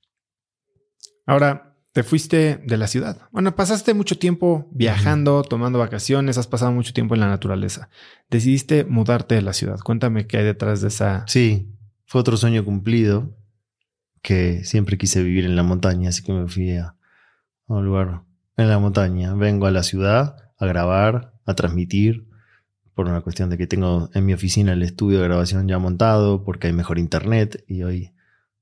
[1.26, 3.30] Ahora, te fuiste de la ciudad.
[3.32, 7.90] Bueno, pasaste mucho tiempo viajando, tomando vacaciones, has pasado mucho tiempo en la naturaleza.
[8.30, 9.80] Decidiste mudarte de la ciudad.
[9.80, 11.24] Cuéntame qué hay detrás de esa...
[11.28, 13.36] Sí, fue otro sueño cumplido
[14.22, 18.24] que siempre quise vivir en la montaña, así que me fui a, a un lugar
[18.58, 19.34] en la montaña.
[19.34, 22.28] Vengo a la ciudad a grabar, a transmitir,
[22.94, 26.44] por una cuestión de que tengo en mi oficina el estudio de grabación ya montado,
[26.44, 28.12] porque hay mejor internet y hoy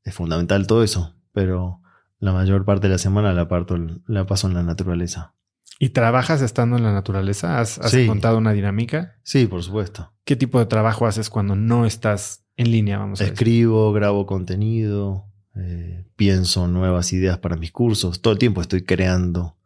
[0.04, 1.82] es fundamental todo eso, pero
[2.20, 5.34] la mayor parte de la semana la, parto, la paso en la naturaleza.
[5.80, 7.60] ¿Y trabajas estando en la naturaleza?
[7.60, 8.08] ¿Has, has Sí.
[8.08, 9.18] una dinámica?
[9.24, 10.14] Sí, por supuesto.
[10.24, 12.98] ¿Qué tipo de trabajo haces cuando no estás en línea?
[12.98, 13.34] Vamos a decir.
[13.34, 18.22] Escribo, grabo contenido, eh, pienso nuevas ideas para mis cursos.
[18.22, 19.57] Todo el tiempo estoy creando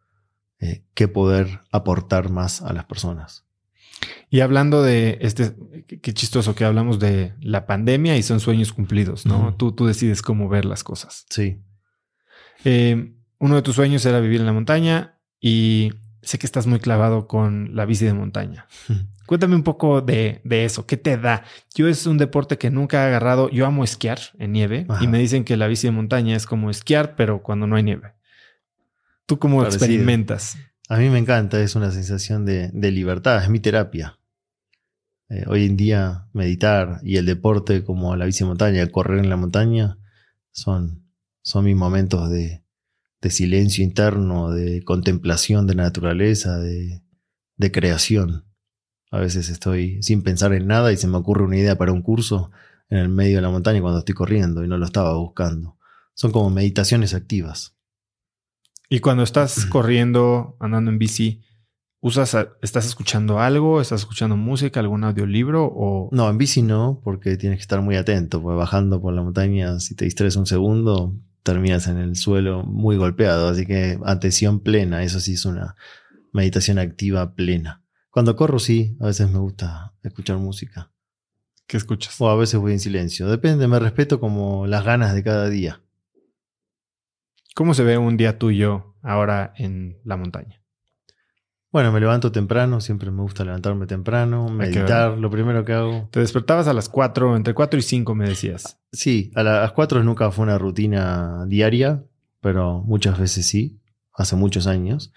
[0.62, 3.44] eh, qué poder aportar más a las personas.
[4.30, 5.52] Y hablando de este,
[6.00, 9.54] qué- chistoso que hablamos de la pandemia y son sueños cumplidos, ¿no?
[9.54, 11.26] Tú, tú decides cómo ver las cosas.
[11.28, 11.60] Sí.
[12.64, 16.78] Eh, uno de tus sueños era vivir en la montaña y sé que estás muy
[16.78, 18.66] clavado con la bici de montaña.
[19.26, 20.86] Cuéntame un poco de, de eso.
[20.86, 21.44] ¿Qué te da?
[21.74, 23.48] Yo es un deporte que nunca he agarrado.
[23.50, 25.02] Yo amo esquiar en nieve Ajá.
[25.02, 27.82] y me dicen que la bici de montaña es como esquiar, pero cuando no hay
[27.82, 28.12] nieve.
[29.32, 29.86] ¿Tú cómo Parecido.
[29.86, 30.58] experimentas?
[30.90, 34.18] A mí me encanta, es una sensación de, de libertad, es mi terapia.
[35.30, 39.38] Eh, hoy en día meditar y el deporte como la bici montaña, correr en la
[39.38, 39.96] montaña,
[40.50, 41.08] son,
[41.40, 42.62] son mis momentos de,
[43.22, 47.00] de silencio interno, de contemplación de la naturaleza, de,
[47.56, 48.44] de creación.
[49.10, 52.02] A veces estoy sin pensar en nada y se me ocurre una idea para un
[52.02, 52.50] curso
[52.90, 55.78] en el medio de la montaña cuando estoy corriendo y no lo estaba buscando.
[56.12, 57.74] Son como meditaciones activas.
[58.92, 61.40] Y cuando estás corriendo, andando en bici,
[62.00, 67.38] usas, estás escuchando algo, estás escuchando música, algún audiolibro o No, en bici no, porque
[67.38, 71.16] tienes que estar muy atento, porque bajando por la montaña, si te distraes un segundo,
[71.42, 75.74] terminas en el suelo muy golpeado, así que atención plena, eso sí es una
[76.34, 77.82] meditación activa plena.
[78.10, 80.92] Cuando corro sí, a veces me gusta escuchar música,
[81.66, 82.20] qué escuchas.
[82.20, 85.80] o a veces voy en silencio, depende, me respeto como las ganas de cada día.
[87.54, 90.62] ¿Cómo se ve un día tuyo ahora en la montaña?
[91.70, 96.08] Bueno, me levanto temprano, siempre me gusta levantarme temprano, meditar, lo primero que hago.
[96.10, 98.78] Te despertabas a las 4, entre 4 y 5 me decías.
[98.92, 102.04] Sí, a las 4 nunca fue una rutina diaria,
[102.40, 103.80] pero muchas veces sí,
[104.12, 105.14] hace muchos años,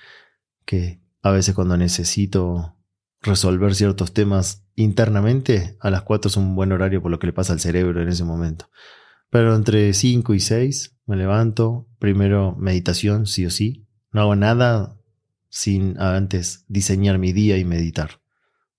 [0.64, 2.78] que a veces cuando necesito
[3.22, 7.34] resolver ciertos temas internamente, a las 4 es un buen horario por lo que le
[7.34, 8.70] pasa al cerebro en ese momento.
[9.36, 13.86] Pero entre 5 y 6 me levanto, primero meditación, sí o sí.
[14.14, 14.96] No hago nada
[15.50, 18.22] sin antes diseñar mi día y meditar.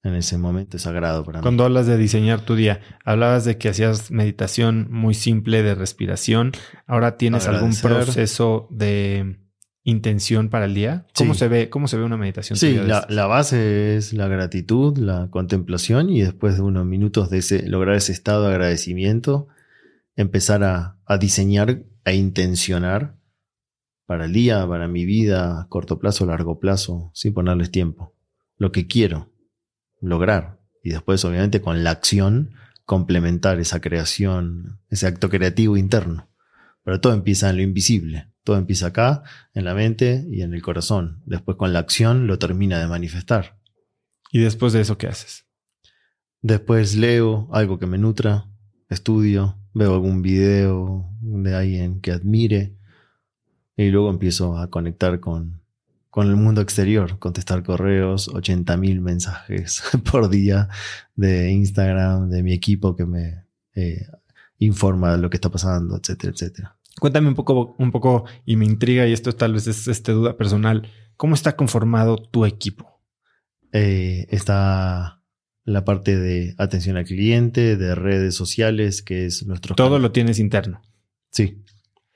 [0.02, 1.42] En ese momento es sagrado para mí.
[1.42, 6.52] Cuando hablas de diseñar tu día, hablabas de que hacías meditación muy simple de respiración.
[6.86, 9.38] Ahora tienes algún proceso de
[9.82, 11.06] intención para el día.
[11.14, 11.40] ¿Cómo Sí.
[11.40, 11.68] se ve?
[11.68, 12.56] ¿Cómo se ve una meditación?
[12.58, 17.38] Sí, la, la base es la gratitud, la contemplación y después de unos minutos de
[17.38, 19.48] ese, lograr ese estado de agradecimiento,
[20.16, 23.16] empezar a, a diseñar e intencionar
[24.06, 28.14] para el día, para mi vida, a corto plazo, largo plazo, sin ponerles tiempo.
[28.56, 29.32] Lo que quiero
[30.00, 30.60] lograr.
[30.82, 32.52] Y después, obviamente, con la acción,
[32.84, 36.30] complementar esa creación, ese acto creativo interno.
[36.84, 38.32] Pero todo empieza en lo invisible.
[38.44, 41.20] Todo empieza acá, en la mente y en el corazón.
[41.26, 43.58] Después con la acción lo termina de manifestar.
[44.30, 45.46] Y después de eso, ¿qué haces?
[46.42, 48.48] Después leo algo que me nutra,
[48.88, 52.74] estudio, veo algún video, de alguien que admire.
[53.76, 55.60] Y luego empiezo a conectar con,
[56.08, 60.70] con el mundo exterior, contestar correos, 80.000 mensajes por día
[61.14, 64.06] de Instagram, de mi equipo que me eh,
[64.58, 66.76] informa de lo que está pasando, etcétera, etcétera.
[66.98, 70.38] Cuéntame un poco, un poco, y me intriga, y esto tal vez es este, duda
[70.38, 73.02] personal, ¿cómo está conformado tu equipo?
[73.72, 75.15] Eh, está
[75.66, 79.74] la parte de atención al cliente, de redes sociales, que es nuestro...
[79.74, 80.80] Todo lo tienes interno.
[81.30, 81.62] Sí.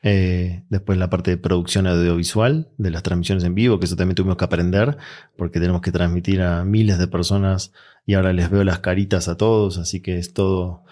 [0.02, 4.14] Eh, después la parte de producción audiovisual, de las transmisiones en vivo, que eso también
[4.14, 4.96] tuvimos que aprender,
[5.36, 7.72] porque tenemos que transmitir a miles de personas
[8.06, 10.84] y ahora les veo las caritas a todos, así que es todo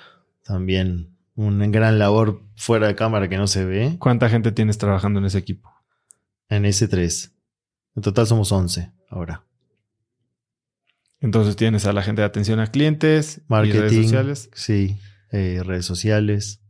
[0.44, 3.96] también una gran labor fuera de cámara que no se ve.
[4.00, 5.72] ¿Cuánta gente tienes trabajando en ese equipo?
[6.48, 7.32] En ese 3.
[7.94, 9.47] En total somos 11 ahora.
[11.20, 14.50] Entonces tienes a la gente de atención a clientes, marketing, redes sociales.
[14.54, 14.98] Sí,
[15.32, 16.62] eh, redes sociales,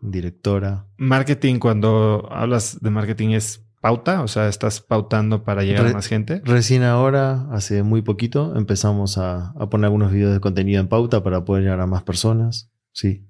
[0.00, 0.86] directora.
[0.96, 6.06] Marketing, cuando hablas de marketing, es pauta, o sea, estás pautando para llegar a más
[6.06, 6.42] gente.
[6.44, 11.22] Recién ahora, hace muy poquito, empezamos a, a, poner algunos videos de contenido en pauta
[11.22, 12.70] para poder llegar a más personas.
[12.92, 13.26] Sí.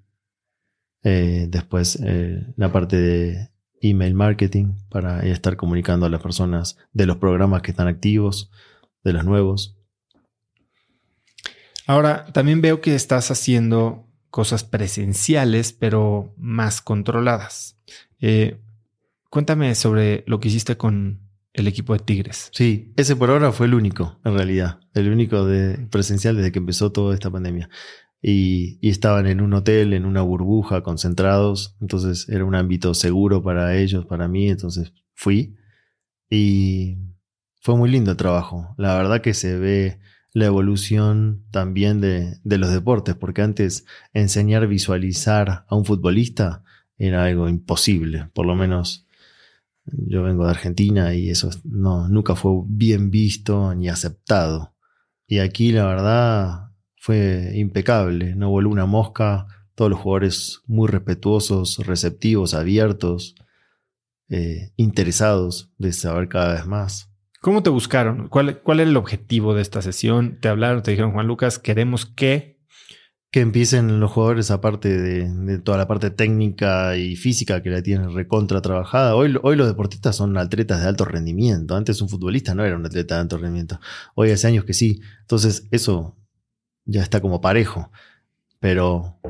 [1.03, 3.49] Eh, después eh, la parte de
[3.81, 8.51] email marketing para estar comunicando a las personas de los programas que están activos,
[9.03, 9.79] de los nuevos.
[11.91, 17.81] Ahora, también veo que estás haciendo cosas presenciales, pero más controladas.
[18.21, 18.61] Eh,
[19.29, 21.19] cuéntame sobre lo que hiciste con
[21.53, 22.49] el equipo de Tigres.
[22.53, 26.61] Sí, ese por ahora fue el único, en realidad, el único de presencial desde que
[26.61, 27.69] empezó toda esta pandemia
[28.23, 33.77] y, estaban en un hotel, en una burbuja, concentrados, entonces era un ámbito seguro para
[33.77, 35.57] ellos, para mí, entonces fui
[36.31, 36.99] y
[37.61, 38.77] fue muy lindo el trabajo.
[38.79, 39.99] La verdad que se ve
[40.33, 46.63] la evolución también de, de los deportes, porque antes enseñar visualizar a un futbolista
[46.99, 49.07] era algo imposible, por lo menos
[49.85, 54.75] yo vengo de Argentina y eso no, nunca fue bien visto ni aceptado.
[55.27, 61.79] Y aquí la verdad fue impecable, no voló una mosca, todos los jugadores muy respetuosos,
[61.79, 63.35] receptivos, abiertos,
[64.29, 67.10] eh, interesados de saber cada vez más.
[67.41, 68.29] ¿Cómo te buscaron?
[68.29, 70.39] ¿Cuál, ¿Cuál, era el objetivo de esta sesión?
[70.41, 70.83] ¿Te hablaron?
[70.83, 72.61] ¿Te dijeron, Juan Lucas, queremos que...
[73.33, 78.13] Que empiecen los jugadores, aparte de, toda la parte técnica y física que la tienen
[78.13, 79.15] recontra trabajada.
[79.15, 81.77] Hoy, hoy los deportistas son atletas de alto rendimiento.
[81.77, 83.79] Antes un futbolista no era un atleta de alto rendimiento.
[84.17, 85.01] Hoy hace años que sí.
[85.21, 86.17] Entonces, eso
[86.85, 87.93] ya está como parejo.
[88.59, 89.21] Pero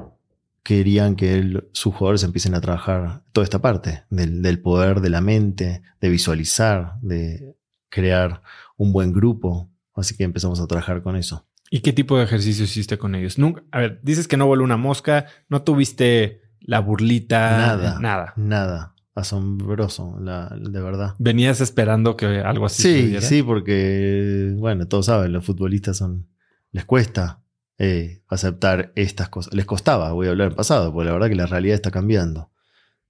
[0.63, 5.83] querían que sus jugadores empiecen a trabajar toda esta parte del, poder de la mente,
[6.01, 7.55] de visualizar, de
[7.91, 8.43] crear
[8.77, 9.71] un buen grupo.
[9.95, 11.47] Así que empezamos a trabajar con eso.
[11.71, 13.39] ¿Y qué tipo de ejercicio hiciste con ellos?
[13.39, 17.57] Nunca, a ver, dices que no voló una mosca, no tuviste la burlita.
[17.59, 17.99] Nada.
[18.01, 18.33] Nada.
[18.37, 18.95] Nada.
[19.15, 21.15] Asombroso, de verdad.
[21.19, 26.29] ¿Venías esperando que algo así Sí, sí, porque, bueno, todos saben, los futbolistas son.
[26.73, 27.43] les cuesta
[27.79, 29.53] eh, aceptar estas cosas.
[29.55, 32.51] Les costaba, voy a hablar en pasado, porque la verdad que la realidad está cambiando.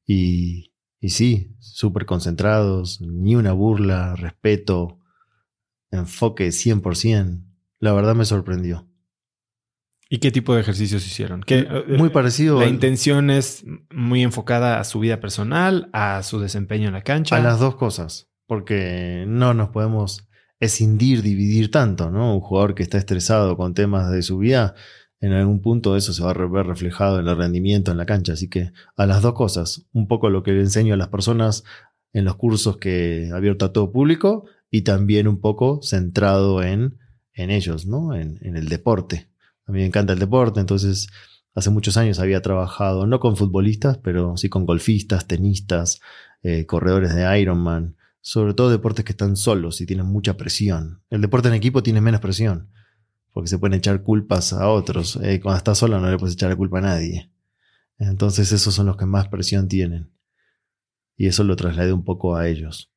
[0.06, 0.69] Y,
[1.00, 4.98] y sí, súper concentrados, ni una burla, respeto,
[5.90, 7.42] enfoque 100%.
[7.78, 8.86] La verdad me sorprendió.
[10.12, 11.40] ¿Y qué tipo de ejercicios hicieron?
[11.40, 12.60] ¿Qué, muy eh, parecido.
[12.60, 17.36] La intención es muy enfocada a su vida personal, a su desempeño en la cancha.
[17.36, 20.28] A las dos cosas, porque no nos podemos
[20.58, 22.34] escindir, dividir tanto, ¿no?
[22.34, 24.74] Un jugador que está estresado con temas de su vida,
[25.20, 28.32] en algún punto eso se va a ver reflejado en el rendimiento en la cancha.
[28.32, 31.64] Así que a las dos cosas, un poco lo que le enseño a las personas
[32.12, 36.98] en los cursos que abierto a todo público y también un poco centrado en,
[37.34, 38.14] en ellos, ¿no?
[38.14, 39.28] En, en el deporte.
[39.66, 41.08] A mí me encanta el deporte, entonces
[41.54, 46.00] hace muchos años había trabajado no con futbolistas, pero sí con golfistas, tenistas,
[46.42, 51.02] eh, corredores de Ironman, sobre todo deportes que están solos y tienen mucha presión.
[51.10, 52.70] El deporte en equipo tiene menos presión,
[53.32, 55.18] porque se pueden echar culpas a otros.
[55.22, 57.30] Eh, cuando estás solo no le puedes echar la culpa a nadie.
[57.98, 60.10] Entonces esos son los que más presión tienen.
[61.16, 62.90] Y eso lo trasladé un poco a ellos.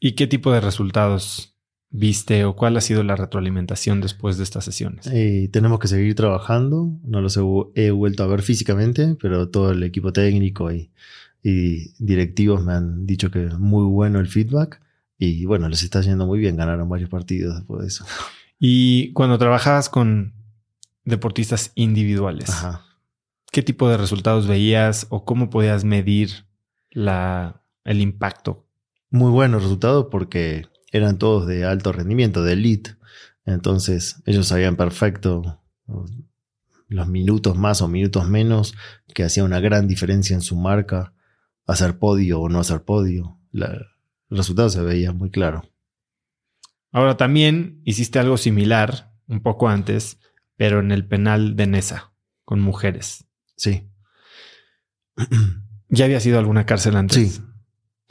[0.00, 1.56] ¿Y qué tipo de resultados
[1.90, 5.06] viste o cuál ha sido la retroalimentación después de estas sesiones?
[5.12, 6.90] Eh, tenemos que seguir trabajando.
[7.04, 7.36] No los
[7.74, 10.90] he vuelto a ver físicamente, pero todo el equipo técnico y
[11.42, 14.80] y directivos me han dicho que es muy bueno el feedback
[15.18, 18.04] y bueno, les está yendo muy bien, ganaron varios partidos después de eso.
[18.62, 20.34] Y cuando trabajabas con
[21.04, 22.50] deportistas individuales,
[23.50, 26.44] ¿qué tipo de resultados veías o cómo podías medir
[26.90, 28.66] la, el impacto?
[29.08, 32.96] Muy buenos resultados porque eran todos de alto rendimiento, de elite.
[33.46, 35.62] Entonces ellos sabían perfecto
[36.86, 38.74] los minutos más o minutos menos
[39.14, 41.14] que hacía una gran diferencia en su marca,
[41.66, 43.38] hacer podio o no hacer podio.
[43.54, 43.86] el
[44.28, 45.69] resultado se veía muy claro.
[46.92, 50.18] Ahora también hiciste algo similar un poco antes,
[50.56, 52.12] pero en el penal de Nesa,
[52.44, 53.26] con mujeres.
[53.56, 53.90] Sí.
[55.88, 57.34] ¿Ya había sido alguna cárcel antes?
[57.34, 57.42] Sí.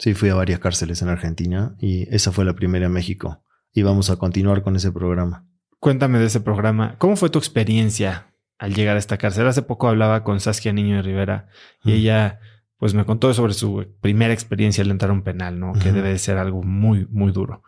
[0.00, 3.44] Sí, fui a varias cárceles en Argentina y esa fue la primera en México.
[3.70, 5.46] Y vamos a continuar con ese programa.
[5.78, 6.96] Cuéntame de ese programa.
[6.96, 9.46] ¿Cómo fue tu experiencia al llegar a esta cárcel?
[9.46, 11.48] Hace poco hablaba con Saskia Niño de Rivera
[11.84, 12.40] y ella
[12.80, 15.74] pues me contó sobre su primera experiencia al entrar a un penal, ¿no?
[15.74, 17.62] Que debe ser algo muy, muy duro.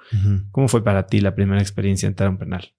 [0.50, 2.72] ¿Cómo fue para ti la primera experiencia de entrar a un penal?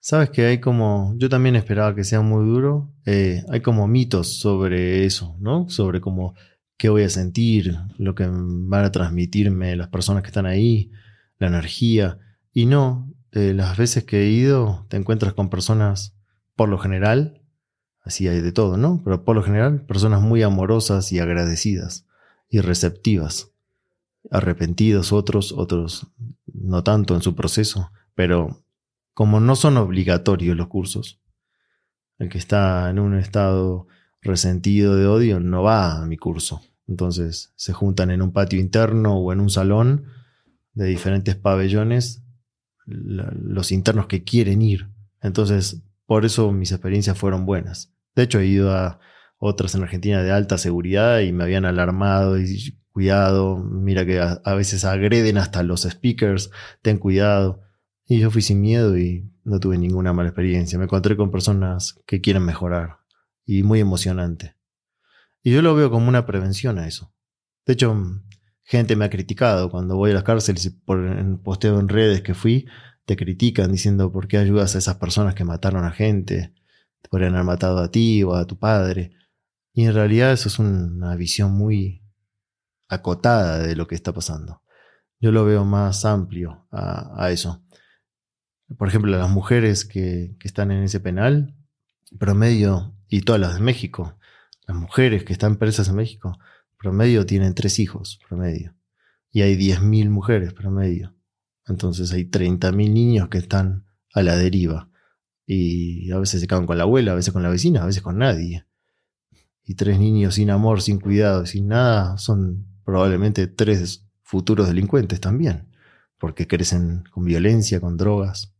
[0.00, 4.38] Sabes que hay como, yo también esperaba que sea muy duro, eh, hay como mitos
[4.38, 5.68] sobre eso, ¿no?
[5.68, 6.34] Sobre cómo
[6.78, 10.90] qué voy a sentir, lo que van a transmitirme las personas que están ahí,
[11.38, 12.18] la energía.
[12.54, 16.16] Y no, eh, las veces que he ido te encuentras con personas,
[16.56, 17.42] por lo general,
[18.08, 19.02] así hay de todo, ¿no?
[19.04, 22.06] Pero por lo general, personas muy amorosas y agradecidas
[22.48, 23.52] y receptivas.
[24.30, 26.08] Arrepentidos otros, otros
[26.46, 28.64] no tanto en su proceso, pero
[29.12, 31.20] como no son obligatorios los cursos,
[32.18, 33.86] el que está en un estado
[34.22, 36.62] resentido de odio no va a mi curso.
[36.86, 40.06] Entonces se juntan en un patio interno o en un salón
[40.72, 42.22] de diferentes pabellones
[42.86, 44.88] los internos que quieren ir.
[45.20, 47.92] Entonces, por eso mis experiencias fueron buenas.
[48.18, 48.98] De hecho, he ido a
[49.38, 54.54] otras en Argentina de alta seguridad y me habían alarmado y cuidado, mira que a,
[54.54, 56.50] veces agreden hasta los speakers,
[56.82, 57.62] ten cuidado.
[58.08, 60.78] Y yo fui sin miedo y no tuve ninguna mala experiencia.
[60.78, 62.98] Me encontré con personas que quieren mejorar
[63.46, 64.56] y muy emocionante.
[65.44, 67.14] Y yo lo veo como una prevención a eso.
[67.66, 67.96] De hecho,
[68.64, 72.34] gente me ha criticado cuando voy a las cárceles y en posteo en redes que
[72.34, 72.66] fui,
[73.04, 76.52] te critican diciendo por qué ayudas a esas personas que mataron a gente,
[77.02, 79.12] te podrían haber matado a ti o a tu padre.
[79.72, 82.02] Y en realidad eso es una visión muy
[82.88, 84.62] acotada de lo que está pasando.
[85.20, 87.62] Yo lo veo más amplio a, eso.
[88.76, 91.56] Por ejemplo, las mujeres que, que están en ese penal,
[92.18, 94.18] promedio, y todas las de México,
[94.66, 96.38] las mujeres que están presas en México,
[96.78, 98.74] promedio tienen tres hijos, promedio.
[99.30, 101.14] Y hay 10.000 mujeres, promedio.
[101.66, 104.87] Entonces hay 30.000 niños que están a la deriva.
[105.50, 108.02] Y a veces se quedan con la abuela, a veces con la vecina, a veces
[108.02, 108.66] con nadie.
[109.64, 115.66] Y tres niños sin amor, sin cuidado, sin nada, son probablemente tres futuros delincuentes también.
[116.18, 118.52] Porque crecen con violencia, con drogas.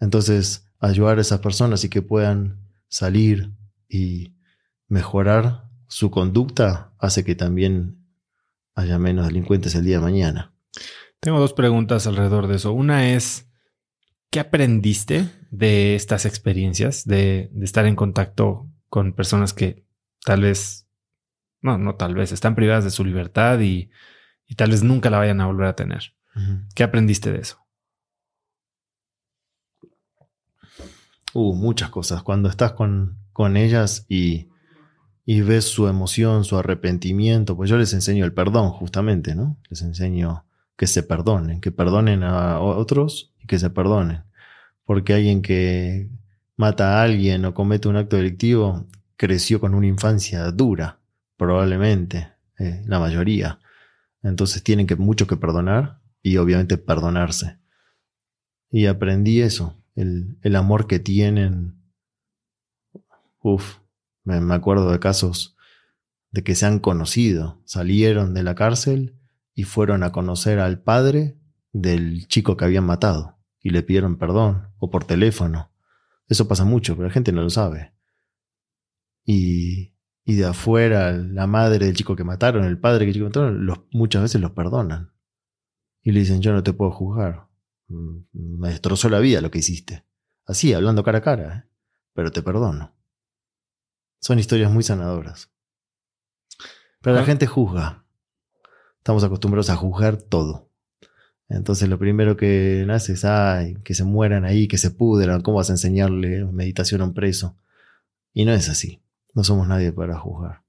[0.00, 2.58] Entonces, ayudar a esas personas y que puedan
[2.88, 3.52] salir
[3.88, 4.34] y
[4.88, 8.04] mejorar su conducta hace que también
[8.74, 10.54] haya menos delincuentes el día de mañana.
[11.20, 12.72] Tengo dos preguntas alrededor de eso.
[12.72, 13.48] Una es,
[14.36, 19.86] ¿qué aprendiste de estas experiencias, de, estar en contacto con personas que
[20.26, 20.86] tal vez,
[21.62, 23.88] no, no tal vez, están privadas de su libertad y,
[24.54, 26.12] tal vez nunca la vayan a volver a tener?
[26.74, 27.66] ¿Qué aprendiste de eso?
[31.32, 32.22] Uh, muchas cosas.
[32.22, 34.50] Cuando estás con, con ellas y
[35.24, 39.58] y ves su emoción, su arrepentimiento, pues yo les enseño el perdón justamente, ¿no?
[39.70, 40.44] Les enseño
[40.76, 44.25] que se perdonen, que perdonen a otros y que se perdonen.
[44.86, 46.08] Porque alguien que
[46.56, 51.00] mata a alguien o comete un acto delictivo creció con una infancia dura,
[51.36, 53.58] probablemente, eh, la mayoría.
[54.22, 57.58] Entonces tienen mucho que perdonar y obviamente perdonarse.
[58.70, 61.74] Y aprendí eso, el, el amor que tienen.
[63.40, 63.78] Uf,
[64.24, 65.56] me acuerdo de casos
[66.30, 69.16] de que se han conocido, salieron de la cárcel
[69.54, 71.36] y fueron a conocer al padre
[71.72, 75.72] del chico que habían matado y le pidieron perdón o por teléfono.
[76.28, 77.94] Eso pasa mucho, pero la gente no lo sabe.
[79.24, 79.94] Y,
[80.24, 83.66] y de afuera, la madre del chico que mataron, el padre del chico que mataron,
[83.66, 85.12] los, muchas veces los perdonan.
[86.02, 87.48] Y le dicen, yo no te puedo juzgar.
[87.88, 90.04] Mm, me destrozó la vida lo que hiciste.
[90.46, 91.70] Así, hablando cara a cara, ¿eh?
[92.12, 92.94] pero te perdono.
[94.20, 95.50] Son historias muy sanadoras.
[97.00, 98.04] Pero la gente juzga.
[98.98, 100.65] Estamos acostumbrados a juzgar todo.
[101.48, 105.58] Entonces lo primero que nace es, ay, que se mueran ahí, que se pudran, ¿cómo
[105.58, 107.56] vas a enseñarle meditación a un preso?
[108.32, 109.00] Y no es así.
[109.34, 110.62] No somos nadie para juzgar.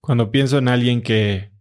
[0.00, 1.52] Cuando pienso en alguien que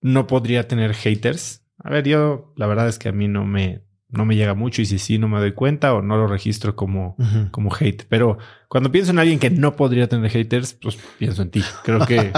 [0.00, 3.86] no podría tener haters, a ver, yo la verdad es que a mí no me
[4.08, 6.76] no me llega mucho y si sí no me doy cuenta o no lo registro
[6.76, 7.16] como,
[7.50, 8.04] como hate.
[8.08, 8.38] Pero
[8.68, 11.62] cuando pienso en alguien que no podría tener haters, pues pienso en ti.
[11.84, 12.32] Creo que,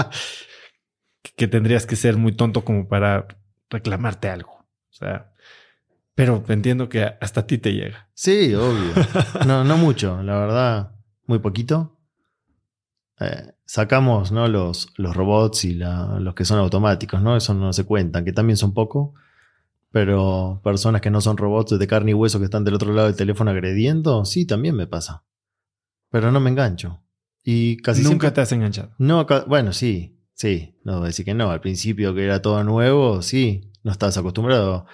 [1.35, 3.27] que tendrías que ser muy tonto como para
[3.69, 4.58] reclamarte algo.
[4.89, 5.31] O sea,
[6.15, 8.09] pero entiendo que hasta a ti te llega.
[8.13, 8.93] Sí, obvio.
[9.47, 10.91] No, no mucho, la verdad,
[11.27, 11.95] muy poquito.
[13.19, 14.47] eh, sacamos ¿no?
[14.47, 17.35] los, los robots y la- los que son automáticos, ¿no?
[17.37, 19.13] Eso no se cuentan, que también son poco.
[19.91, 23.07] Pero personas que no son robots de carne y hueso que están del otro lado
[23.07, 25.23] del teléfono agrediendo, sí, también me pasa.
[26.11, 27.01] Pero no me engancho.
[27.43, 28.91] Y casi Nunca siempre te has enganchado.
[28.99, 31.49] no, bueno, sí, sí, no voy a decir que no.
[31.49, 34.85] Al principio que era todo nuevo, sí, no estabas acostumbrado.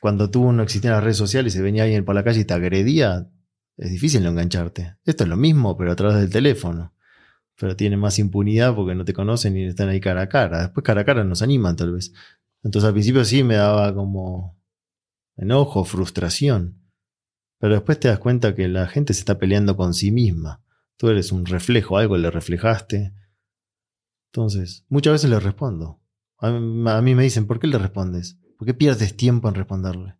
[0.00, 2.44] Cuando tú no existían las redes sociales y se venía alguien por la calle y
[2.44, 3.28] te agredía,
[3.76, 4.96] es difícil no engancharte.
[5.04, 6.94] Esto es lo mismo, pero a través del teléfono.
[7.56, 10.62] Pero tiene más impunidad porque no te conocen y están ahí cara a cara.
[10.62, 12.12] Después cara a cara nos animan tal vez.
[12.62, 14.58] Entonces al principio sí me daba como
[15.36, 16.80] enojo, frustración.
[17.58, 20.62] Pero después te das cuenta que la gente se está peleando con sí misma.
[20.96, 23.14] Tú eres un reflejo, algo le reflejaste.
[24.32, 26.00] Entonces, muchas veces le respondo.
[26.40, 28.38] A mí, a mí me dicen, ¿por qué le respondes?
[28.58, 30.16] ¿Por qué pierdes tiempo en responderle?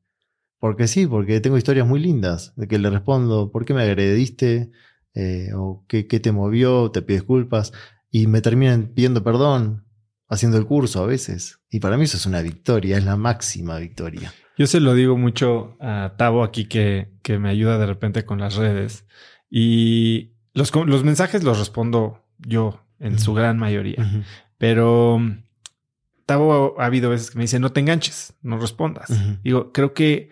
[0.59, 4.71] Porque sí, porque tengo historias muy lindas de que le respondo, ¿por qué me agrediste?
[5.15, 6.91] Eh, o ¿qué, ¿qué te movió?
[6.91, 7.73] Te pido disculpas.
[8.11, 9.85] Y me terminan pidiendo perdón,
[10.29, 11.61] haciendo el curso a veces.
[11.71, 14.33] Y para mí eso es una victoria, es la máxima victoria.
[14.57, 18.39] Yo se lo digo mucho a Tavo aquí que, que me ayuda de repente con
[18.39, 19.07] las redes.
[19.49, 24.25] Y los, los mensajes los respondo yo en su gran mayoría.
[24.59, 25.43] Pero mm,
[26.31, 29.11] Tavo ha habido veces que me dice, no te enganches, no respondas.
[29.43, 30.31] Digo, creo que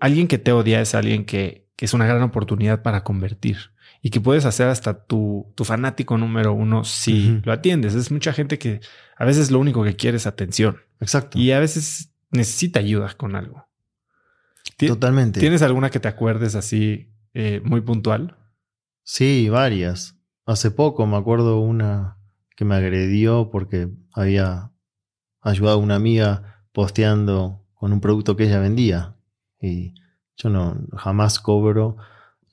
[0.00, 3.56] alguien que te odia es alguien que, que es una gran oportunidad para convertir
[4.02, 7.94] y que puedes hacer hasta tu, tu fanático número uno si lo atiendes.
[7.94, 8.80] Es mucha gente que
[9.16, 11.38] a veces lo único que quiere es atención Exacto.
[11.38, 13.68] y a veces necesita ayuda con algo.
[14.76, 15.38] Totalmente.
[15.38, 18.36] ¿Tienes alguna que te acuerdes así eh, muy puntual?
[19.04, 20.16] Sí, varias.
[20.44, 22.18] Hace poco me acuerdo una
[22.56, 24.72] que me agredió porque había
[25.46, 29.16] ayudado a una amiga posteando con un producto que ella vendía.
[29.60, 29.94] Y
[30.36, 31.96] yo no jamás cobro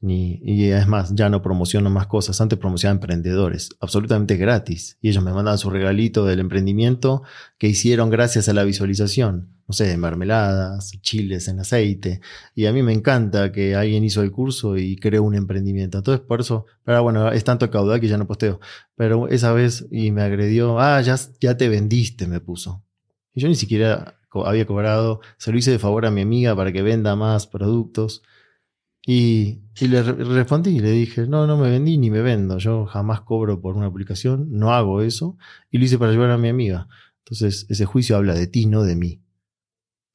[0.06, 2.42] y es más, ya no promociono más cosas.
[2.42, 4.98] Antes promocionaba emprendedores, absolutamente gratis.
[5.02, 7.24] Y ellos me mandaban su regalito del emprendimiento
[7.58, 9.54] que hicieron gracias a la visualización.
[9.66, 12.20] No sé, mermeladas, chiles en aceite.
[12.54, 16.00] Y a mí me encanta que alguien hizo el curso y creó un emprendimiento.
[16.00, 18.60] Entonces, por eso, pero bueno, es tanto caudal que ya no posteo.
[18.96, 22.84] Pero esa vez y me agredió, ah, ya, ya te vendiste, me puso.
[23.34, 26.74] Y yo ni siquiera había cobrado, se lo hice de favor a mi amiga para
[26.74, 28.22] que venda más productos.
[29.06, 32.58] Y, y le re- respondí le dije, no, no me vendí ni me vendo.
[32.58, 35.38] Yo jamás cobro por una publicación, no hago eso.
[35.72, 36.88] Y lo hice para ayudar a mi amiga.
[37.20, 39.22] Entonces, ese juicio habla de ti, no de mí.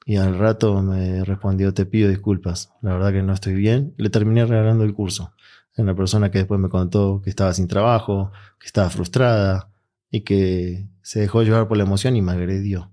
[0.07, 3.95] Y al rato me respondió, te pido disculpas, la verdad que no estoy bien.
[3.99, 5.33] Le terminé regalando el curso.
[5.75, 9.71] Era una persona que después me contó que estaba sin trabajo, que estaba frustrada
[10.11, 12.91] y que se dejó llevar por la emoción y me agredió.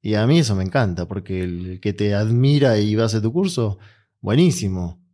[0.00, 3.22] Y a mí eso me encanta, porque el que te admira y va a hacer
[3.22, 3.78] tu curso,
[4.24, 5.04] buenísimo.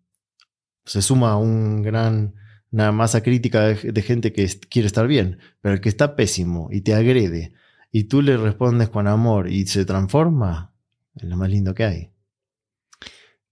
[0.84, 2.36] Se suma un gran,
[2.70, 6.82] una masa crítica de, gente que quiere estar bien, pero el que está pésimo y
[6.82, 7.52] te agrede
[7.90, 10.72] y tú le respondes con amor y se transforma,
[11.16, 12.12] es lo más lindo que hay.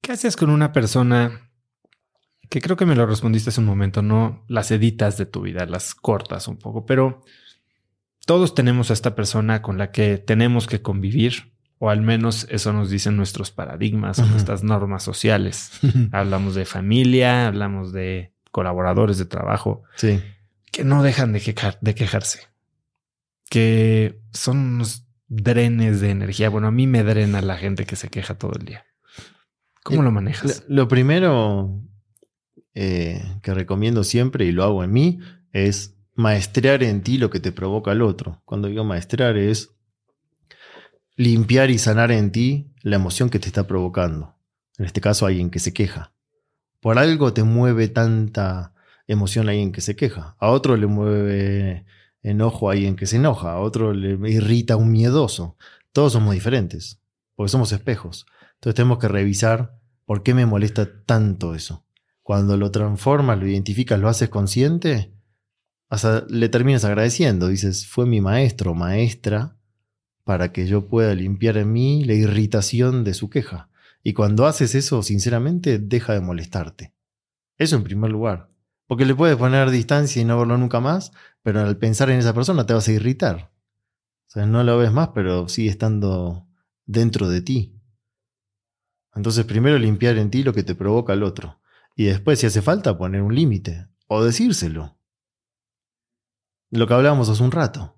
[0.00, 1.50] ¿Qué haces con una persona
[2.48, 4.00] que creo que me lo respondiste hace un momento?
[4.00, 7.24] No las editas de tu vida, las cortas un poco, pero
[8.26, 12.72] todos tenemos a esta persona con la que tenemos que convivir, o al menos eso
[12.72, 14.30] nos dicen nuestros paradigmas o Ujú.
[14.32, 15.70] nuestras normas sociales.
[16.12, 20.20] Hablamos de familia, hablamos de colaboradores de trabajo sí.
[20.72, 22.40] que no dejan de, quejar- de quejarse,
[23.50, 26.48] que son unos drenes de energía.
[26.48, 28.84] Bueno, a mí me drena la gente que se queja todo el día.
[29.84, 30.64] ¿Cómo Eh, lo manejas?
[30.68, 31.80] Lo, primero
[32.74, 35.18] eh, que recomiendo siempre, y lo hago en mí,
[35.52, 38.42] es maestrear en ti lo que te provoca el otro.
[38.44, 39.70] Cuando digo maestrar es
[41.18, 44.36] limpiar y sanar en ti la emoción que te está provocando.
[44.78, 46.14] En este caso, alguien que se queja.
[46.80, 48.72] Por algo te mueve tanta
[49.08, 50.36] emoción a alguien que se queja.
[50.38, 51.84] A otro le mueve
[52.22, 53.52] enojo a alguien que se enoja.
[53.52, 55.56] A otro le irrita un miedoso.
[55.92, 57.00] Todos somos diferentes,
[57.34, 58.24] porque somos espejos.
[58.54, 61.84] Entonces tenemos que revisar por qué me molesta tanto eso.
[62.22, 65.12] Cuando lo transformas, lo identificas, lo haces consciente,
[65.88, 67.48] hasta le terminas agradeciendo.
[67.48, 69.57] Dices, fue mi maestro maestra
[70.28, 73.70] para que yo pueda limpiar en mí la irritación de su queja.
[74.02, 76.92] Y cuando haces eso, sinceramente, deja de molestarte.
[77.56, 78.50] Eso en primer lugar.
[78.86, 81.12] Porque le puedes poner distancia y no verlo nunca más,
[81.42, 83.50] pero al pensar en esa persona te vas a irritar.
[84.26, 86.46] O sea, no lo ves más, pero sigue estando
[86.84, 87.80] dentro de ti.
[89.14, 91.58] Entonces, primero limpiar en ti lo que te provoca al otro.
[91.96, 93.88] Y después, si hace falta, poner un límite.
[94.08, 94.98] O decírselo.
[96.68, 97.97] Lo que hablábamos hace un rato.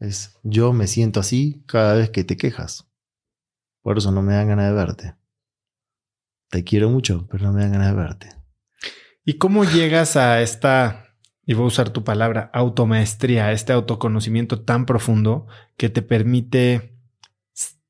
[0.00, 2.90] Es, yo me siento así cada vez que te quejas.
[3.82, 5.14] Por eso no me dan ganas de verte.
[6.48, 8.28] Te quiero mucho, pero no me dan ganas de verte.
[9.24, 11.10] ¿Y cómo llegas a esta
[11.50, 16.96] y voy a usar tu palabra, automaestría, este autoconocimiento tan profundo que te permite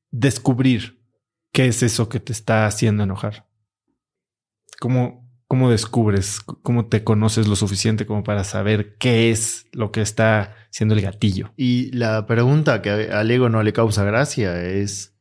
[0.09, 1.05] descubrir
[1.51, 3.47] qué es eso que te está haciendo enojar.
[4.79, 5.20] ¿Cómo,
[5.51, 10.55] cómo descubres, cómo te conoces lo suficiente como para saber qué es lo que está
[10.69, 11.51] siendo el gatillo?
[11.57, 15.13] Y la pregunta que al ego no le causa gracia es,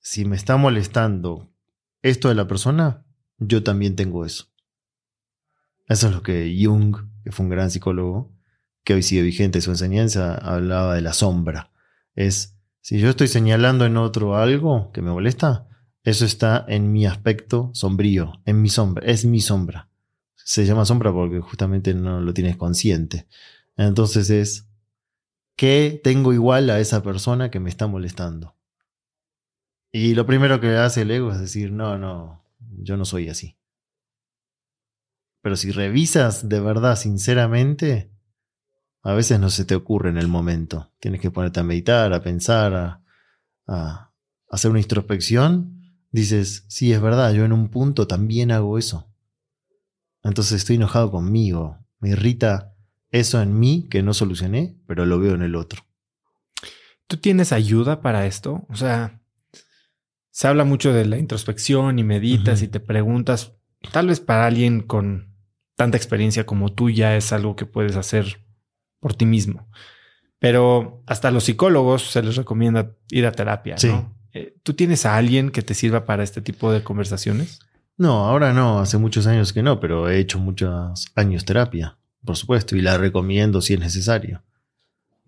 [0.00, 1.54] si me está molestando
[2.02, 3.06] esto de la persona,
[3.38, 4.52] yo también tengo eso.
[5.86, 8.36] Eso es lo que Jung, que fue un gran psicólogo,
[8.82, 11.70] que hoy sigue vigente su enseñanza, hablaba de la sombra.
[12.16, 15.68] Es, si yo estoy señalando en otro algo que me molesta,
[16.04, 19.88] eso está en mi aspecto sombrío, en mi sombra, es mi sombra.
[20.36, 23.26] Se llama sombra porque justamente no lo tienes consciente.
[23.76, 24.68] Entonces es,
[25.56, 28.54] ¿qué tengo igual a esa persona que me está molestando?
[29.90, 33.56] Y lo primero que hace el ego es decir, no, no, yo no soy así.
[35.40, 38.10] Pero si revisas de verdad, sinceramente,
[39.02, 40.90] a veces no se te ocurre en el momento.
[40.98, 43.02] Tienes que ponerte a meditar, a pensar,
[43.66, 44.10] a,
[44.48, 45.83] hacer una introspección.
[46.14, 49.12] Dices, sí, es verdad, yo en un punto también hago eso.
[50.22, 51.80] Entonces estoy enojado conmigo.
[51.98, 52.72] Me irrita
[53.10, 55.84] eso en mí que no solucioné, pero lo veo en el otro.
[57.08, 58.64] ¿Tú tienes ayuda para esto?
[58.68, 59.22] O sea,
[60.30, 63.56] se habla mucho de la introspección y meditas y te preguntas,
[63.90, 65.34] tal vez para alguien con
[65.74, 68.40] tanta experiencia como tú ya es algo que puedes hacer
[69.00, 69.68] por ti mismo.
[70.38, 73.74] Pero hasta a los psicólogos se les recomienda ir a terapia.
[73.82, 74.13] ¿no?
[74.34, 77.60] Eh, ¿Tú tienes a alguien que te sirva para este tipo de conversaciones?
[77.96, 82.36] No, ahora no, hace muchos años que no, pero he hecho muchos años terapia, por
[82.36, 84.42] supuesto, y la recomiendo si es necesario.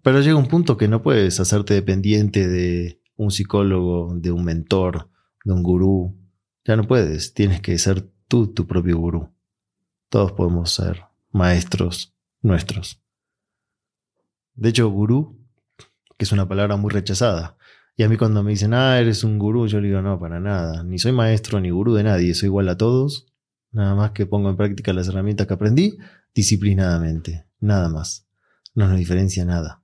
[0.02, 5.09] Pero llega un punto que no puedes hacerte dependiente de un psicólogo, de un mentor,
[5.44, 6.16] de un gurú.
[6.64, 9.32] Ya no puedes, tienes que ser tú tu propio gurú.
[10.09, 13.00] Todos podemos ser maestros nuestros.
[14.54, 15.38] De hecho, gurú,
[16.16, 17.57] que es una palabra muy rechazada.
[17.97, 20.38] Y a mí cuando me dicen, ah, eres un gurú, yo le digo, no, para
[20.38, 20.82] nada.
[20.82, 23.32] Ni soy maestro ni gurú de nadie, soy igual a todos.
[23.72, 25.97] Nada más que pongo en práctica las herramientas que aprendí
[26.34, 27.47] disciplinadamente.
[27.59, 28.28] Nada más.
[28.74, 29.82] No nos diferencia nada.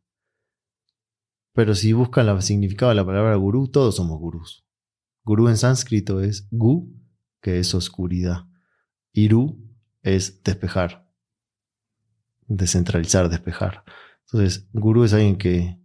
[1.55, 4.67] Pero si buscan el significado de la palabra gurú, todos somos gurús.
[5.25, 6.93] Gurú en sánscrito es gu,
[7.41, 8.47] que es oscuridad.
[9.13, 9.59] Iru
[10.03, 11.09] es despejar.
[12.47, 13.85] Descentralizar, despejar.
[14.27, 15.79] Entonces, gurú es alguien que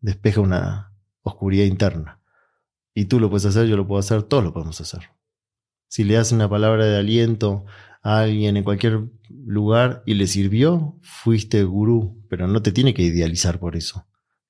[0.00, 0.91] despeja una
[1.22, 2.20] oscuridad interna.
[2.94, 5.10] Y tú lo puedes hacer, yo lo puedo hacer, todos lo podemos hacer.
[5.88, 7.64] Si le das una palabra de aliento
[8.02, 13.02] a alguien en cualquier lugar y le sirvió, fuiste gurú, pero no te tiene que
[13.02, 14.06] idealizar por eso.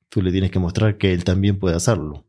[0.09, 2.27] Tú le tienes que mostrar que él también puede hacerlo.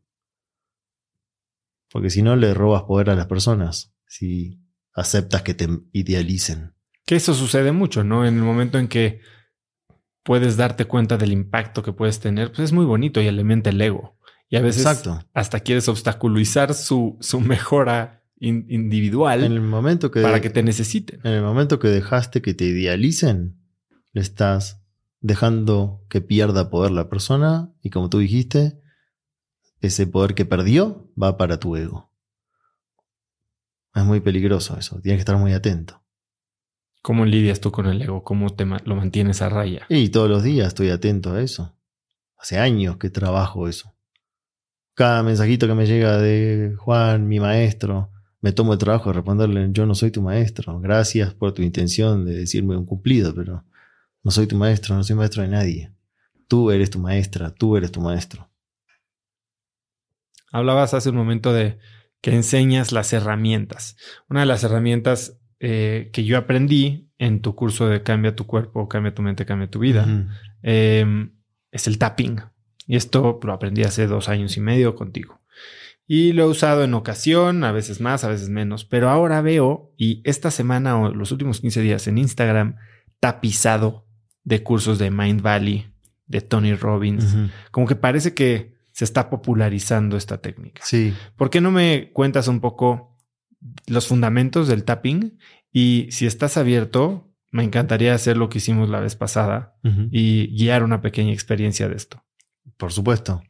[1.90, 3.94] Porque si no, le robas poder a las personas.
[4.06, 4.60] Si
[4.94, 6.74] aceptas que te idealicen.
[7.06, 8.26] Que eso sucede mucho, ¿no?
[8.26, 9.20] En el momento en que
[10.22, 13.80] puedes darte cuenta del impacto que puedes tener, pues es muy bonito y alimenta el
[13.80, 14.18] ego.
[14.54, 14.86] Y a veces
[15.32, 21.18] hasta quieres obstaculizar su, su mejora individual en el momento que, para que te necesiten.
[21.24, 23.58] En el momento que dejaste que te idealicen,
[24.12, 24.80] le estás
[25.18, 28.80] dejando que pierda poder la persona y como tú dijiste,
[29.80, 32.12] ese poder que perdió va para tu ego.
[33.92, 36.00] Es muy peligroso eso, tienes que estar muy atento.
[37.02, 38.22] ¿Cómo lidias tú con el ego?
[38.22, 39.84] ¿Cómo te lo mantienes a raya?
[39.88, 41.76] Y todos los días estoy atento a eso.
[42.38, 43.93] Hace años que trabajo eso.
[44.94, 49.68] Cada mensajito que me llega de Juan, mi maestro, me tomo el trabajo de responderle,
[49.72, 50.78] yo no soy tu maestro.
[50.80, 53.64] Gracias por tu intención de decirme un cumplido, pero
[54.22, 55.92] no soy tu maestro, no soy maestro de nadie.
[56.46, 58.50] Tú eres tu maestra, tú eres tu maestro.
[60.52, 61.78] Hablabas hace un momento de
[62.20, 63.96] que enseñas las herramientas.
[64.28, 68.88] Una de las herramientas eh, que yo aprendí en tu curso de Cambia tu cuerpo,
[68.88, 70.06] cambia tu mente, cambia tu vida,
[70.62, 71.32] em,
[71.70, 72.40] es el tapping.
[72.86, 75.40] Y esto lo aprendí hace dos años y medio contigo.
[76.06, 78.84] Y lo he usado en ocasión, a veces más, a veces menos.
[78.84, 82.76] Pero ahora veo, y esta semana o los últimos 15 días en Instagram,
[83.20, 84.06] tapizado
[84.42, 85.86] de cursos de Mind Valley,
[86.26, 87.34] de Tony Robbins.
[87.70, 90.82] Como que parece que se está popularizando esta técnica.
[90.84, 91.14] Sí.
[91.36, 93.18] ¿Por qué no me cuentas un poco
[93.86, 95.38] los fundamentos del tapping
[95.72, 99.76] y si estás abierto, me encantaría hacer lo que hicimos la vez pasada
[100.10, 102.23] y guiar una pequeña experiencia de esto.
[102.76, 103.42] Por supuesto.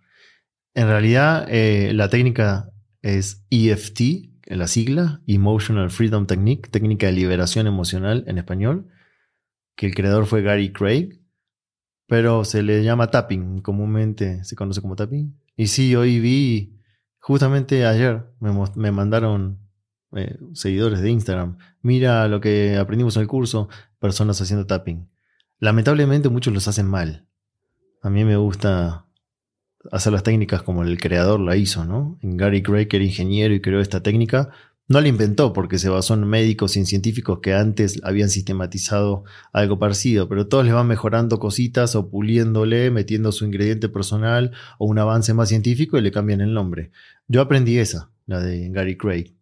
[0.75, 2.71] En realidad, eh, la técnica
[3.03, 8.89] es EFT, la sigla, Emotional Freedom Technique, técnica de liberación emocional en español,
[9.77, 11.21] que el creador fue Gary Craig,
[12.07, 15.39] pero se le llama tapping, comúnmente se conoce como tapping.
[15.57, 16.81] Y sí, hoy vi,
[17.19, 19.59] justamente ayer me, me mandaron
[20.17, 21.59] eh, seguidores de Instagram.
[21.83, 23.69] Mira lo que aprendimos en el curso,
[23.99, 25.09] personas haciendo tapping.
[25.59, 27.27] lamentablemente muchos los hacen mal.
[28.03, 29.04] A mí me gusta
[29.93, 32.19] hacer las técnicas como el creador la hizo, ¿no?
[32.23, 34.51] Gary que era ingeniero y creó esta técnica,
[34.87, 39.25] no la inventó porque se basó en médicos y en científicos que antes habían sistematizado
[39.53, 44.87] algo parecido, pero todos le van mejorando cositas o puliéndole, metiendo su ingrediente personal o
[44.87, 46.91] un avance más científico y le cambian el nombre.
[47.29, 49.35] Yo aprendí esa, la de Gary Craig.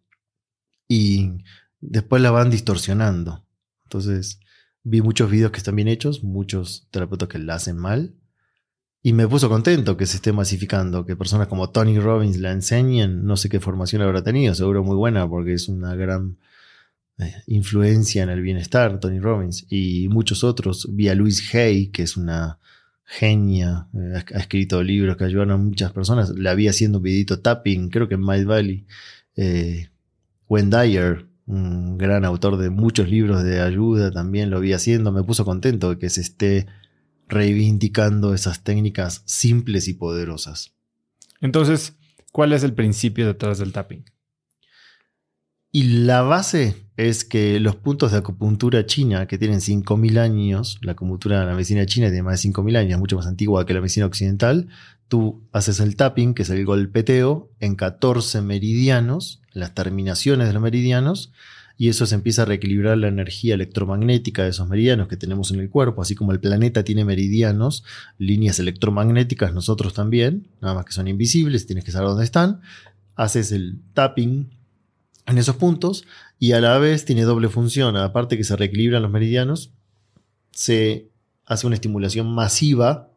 [0.87, 1.31] Y
[1.81, 3.45] después la van distorsionando.
[3.83, 4.39] Entonces,
[4.83, 8.15] vi muchos videos que están bien hechos, muchos terapeutas que la hacen mal.
[9.05, 13.25] Y me puso contento que se esté masificando, que personas como Tony Robbins la enseñen.
[13.25, 16.37] No sé qué formación habrá tenido, seguro muy buena, porque es una gran
[17.19, 19.65] eh, influencia en el bienestar, Tony Robbins.
[19.69, 20.87] Y muchos otros.
[20.89, 22.59] Vi a Louise Hay, que es una
[23.03, 26.29] genia, eh, ha escrito libros que ayudan a muchas personas.
[26.29, 28.85] Le había haciendo un videito tapping, creo que en Mile Valley.
[29.35, 29.89] Eh,
[30.49, 35.11] Dyer, un gran autor de muchos libros de ayuda, también lo vi haciendo.
[35.11, 36.67] Me puso contento que se esté
[37.27, 40.73] reivindicando esas técnicas simples y poderosas.
[41.41, 41.95] Entonces,
[42.31, 44.05] ¿cuál es el principio detrás del tapping?
[45.75, 50.91] Y la base es que los puntos de acupuntura china, que tienen 5.000 años, la
[50.91, 53.81] acupuntura de la medicina china tiene más de 5.000 años, mucho más antigua que la
[53.81, 54.67] medicina occidental,
[55.07, 60.61] tú haces el tapping, que es el golpeteo, en 14 meridianos, las terminaciones de los
[60.61, 61.33] meridianos,
[61.83, 65.59] y eso se empieza a reequilibrar la energía electromagnética de esos meridianos que tenemos en
[65.59, 67.83] el cuerpo, así como el planeta tiene meridianos,
[68.17, 72.61] líneas electromagnéticas, nosotros también, nada más que son invisibles, tienes que saber dónde están,
[73.17, 74.49] haces el tapping
[75.25, 76.05] en esos puntos
[76.39, 79.71] y a la vez tiene doble función, aparte que se reequilibran los meridianos,
[80.51, 81.09] se
[81.45, 83.09] hace una estimulación masiva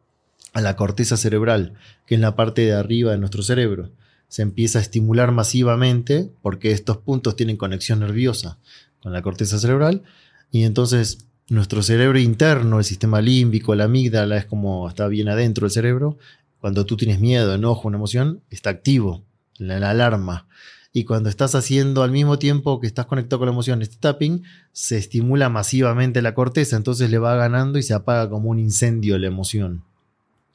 [0.51, 3.91] a la corteza cerebral, que es la parte de arriba de nuestro cerebro
[4.27, 8.57] se empieza a estimular masivamente porque estos puntos tienen conexión nerviosa
[9.01, 10.03] con la corteza cerebral
[10.51, 15.65] y entonces nuestro cerebro interno, el sistema límbico, la amígdala es como está bien adentro
[15.65, 16.17] del cerebro.
[16.59, 19.23] Cuando tú tienes miedo, enojo, una emoción, está activo,
[19.57, 20.47] la, la alarma.
[20.91, 24.43] Y cuando estás haciendo al mismo tiempo que estás conectado con la emoción, este tapping,
[24.71, 29.17] se estimula masivamente la corteza, entonces le va ganando y se apaga como un incendio
[29.17, 29.83] la emoción.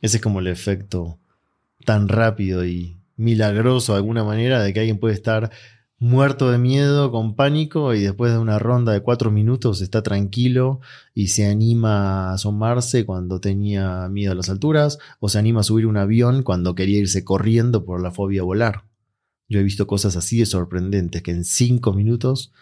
[0.01, 1.16] Ese es como el efecto
[1.85, 5.51] tan rápido y milagroso de alguna manera de que alguien puede estar
[5.99, 10.81] muerto de miedo, con pánico, y después de una ronda de cuatro minutos está tranquilo
[11.14, 15.64] y se anima a asomarse cuando tenía miedo a las alturas, o se anima a
[15.64, 18.85] subir un avión cuando quería irse corriendo por la fobia a volar.
[19.49, 22.53] Yo he visto cosas así de sorprendentes, que en cinco minutos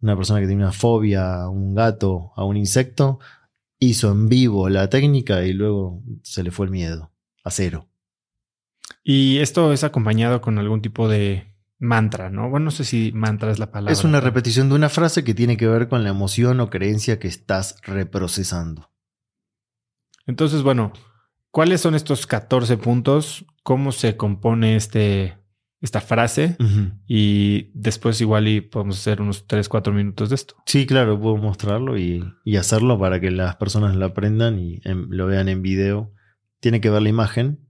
[0.00, 3.20] una persona que tiene una fobia a un gato, a un insecto,
[3.78, 7.12] hizo en vivo la técnica y luego se le fue el miedo,
[7.44, 7.89] a cero.
[9.02, 12.50] Y esto es acompañado con algún tipo de mantra, ¿no?
[12.50, 13.92] Bueno, no sé si mantra es la palabra.
[13.92, 17.18] Es una repetición de una frase que tiene que ver con la emoción o creencia
[17.18, 18.90] que estás reprocesando.
[20.26, 20.92] Entonces, bueno,
[21.50, 23.46] ¿cuáles son estos 14 puntos?
[23.62, 25.38] ¿Cómo se compone este,
[25.80, 26.56] esta frase?
[27.06, 30.56] Y después igual y podemos hacer unos 3, 4 minutos de esto.
[30.66, 32.22] Sí, claro, puedo mostrarlo y,
[32.58, 36.12] hacerlo para que las personas lo aprendan y lo vean en video.
[36.60, 37.69] Tiene que ver la imagen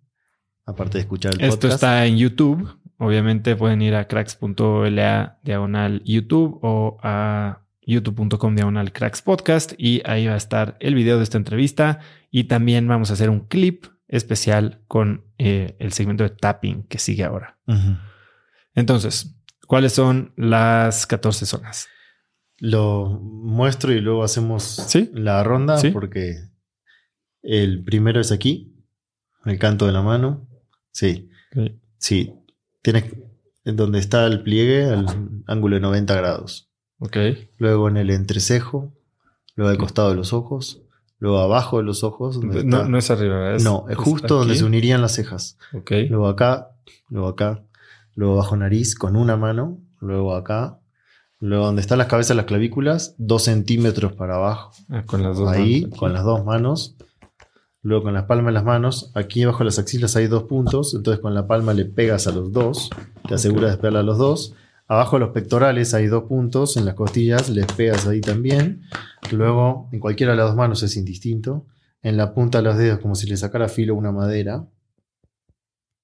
[0.70, 2.76] aparte de escuchar el Esto está en YouTube.
[2.98, 10.26] Obviamente pueden ir a cracks.la diagonal YouTube o a youtube.com diagonal cracks podcast y ahí
[10.26, 12.00] va a estar el video de esta entrevista
[12.30, 16.98] y también vamos a hacer un clip especial con eh, el segmento de tapping que
[16.98, 17.58] sigue ahora.
[18.74, 21.88] Entonces, ¿cuáles son las 14 zonas?
[22.58, 26.50] Lo muestro y luego hacemos la ronda porque
[27.42, 28.76] el primero es aquí,
[29.46, 30.49] el canto de la mano.
[30.92, 31.28] Sí.
[31.98, 32.34] Sí.
[32.82, 33.04] Tienes
[33.64, 35.06] donde está el pliegue al
[35.46, 36.70] ángulo de 90 grados.
[36.98, 37.16] Ok.
[37.58, 38.92] Luego en el entrecejo,
[39.54, 40.82] luego al costado de los ojos,
[41.18, 42.42] luego abajo de los ojos.
[42.42, 45.58] no, no, es arriba, es, No, es justo donde se unirían las cejas.
[45.72, 45.92] Ok.
[46.08, 46.70] Luego acá,
[47.08, 47.62] luego acá,
[48.14, 50.78] luego bajo nariz con una mano, luego acá,
[51.38, 54.72] luego donde están las cabezas, las clavículas, dos centímetros para abajo.
[54.88, 56.96] Ah, con las dos Ahí, con las dos manos.
[57.82, 60.94] Luego con las palmas de las manos, aquí abajo de las axilas hay dos puntos,
[60.94, 62.90] entonces con la palma le pegas a los dos,
[63.26, 64.54] te aseguras de pegarle a los dos.
[64.86, 68.82] Abajo de los pectorales hay dos puntos, en las costillas les pegas ahí también.
[69.30, 71.64] Luego en cualquiera de las dos manos es indistinto.
[72.02, 74.66] En la punta de los dedos como si le sacara filo una madera.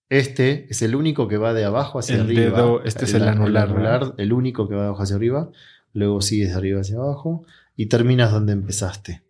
[0.08, 2.80] Este es el único que va de abajo hacia arriba.
[2.84, 3.68] este es el, anular.
[3.68, 5.50] El, anular el único que va de abajo hacia arriba.
[5.92, 9.22] Luego sigues de arriba hacia abajo y terminas donde empezaste.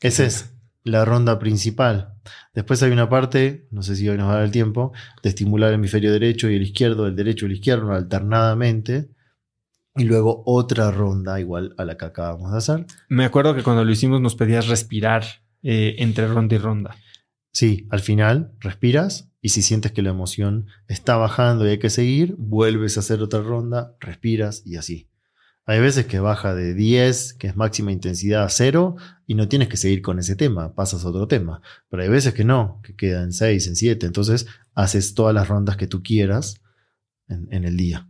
[0.00, 0.57] Ese es
[0.88, 2.14] la ronda principal.
[2.54, 5.28] Después hay una parte, no sé si hoy nos va a dar el tiempo, de
[5.28, 9.10] estimular el hemisferio derecho y el izquierdo, el derecho y el izquierdo alternadamente.
[9.96, 12.86] y luego otra ronda igual a la que acabamos de hacer.
[13.08, 15.24] Me acuerdo que cuando lo hicimos nos pedías respirar
[15.62, 16.96] eh, entre ronda y ronda.
[17.52, 21.90] Sí, al final respiras y si sientes que la emoción está bajando y hay que
[21.90, 25.07] seguir, vuelves a hacer otra ronda, respiras y así.
[25.68, 28.96] Hay veces que baja de 10, que es máxima intensidad a 0,
[29.26, 31.60] y no tienes que seguir con ese tema, pasas a otro tema.
[31.90, 34.06] Pero hay veces que no, que queda en 6, en 7.
[34.06, 36.60] Entonces haces todas las rondas que tú quieras
[37.28, 38.08] en, en el día.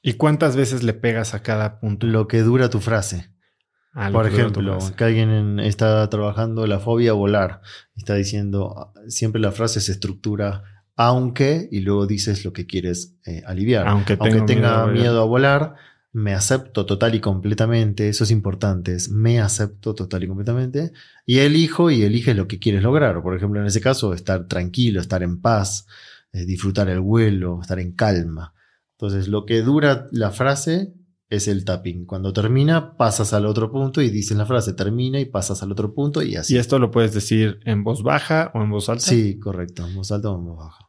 [0.00, 2.06] ¿Y cuántas veces le pegas a cada punto?
[2.06, 3.32] Lo que dura tu frase.
[3.92, 7.62] Ah, Por ejemplo, que alguien en- está trabajando la fobia a volar,
[7.96, 10.62] está diciendo, siempre la frase se estructura
[10.94, 13.88] aunque y luego dices lo que quieres eh, aliviar.
[13.88, 15.74] Aunque, Aunque tenga a miedo, a volar,
[16.16, 20.92] me acepto total y completamente, eso es importante, es me acepto total y completamente,
[21.26, 23.22] y elijo y eliges lo que quieres lograr.
[23.22, 25.86] Por ejemplo, en ese caso, estar tranquilo, estar en paz,
[26.32, 28.54] eh, disfrutar el vuelo, estar en calma.
[28.92, 30.94] Entonces, lo que dura la frase
[31.28, 32.06] es el tapping.
[32.06, 35.92] Cuando termina, pasas al otro punto y dices la frase, termina y pasas al otro
[35.92, 36.54] punto y así.
[36.54, 39.04] ¿Y esto lo puedes decir en voz baja o en voz alta?
[39.04, 39.86] Sí, correcto.
[39.86, 40.88] En voz alta o en voz baja.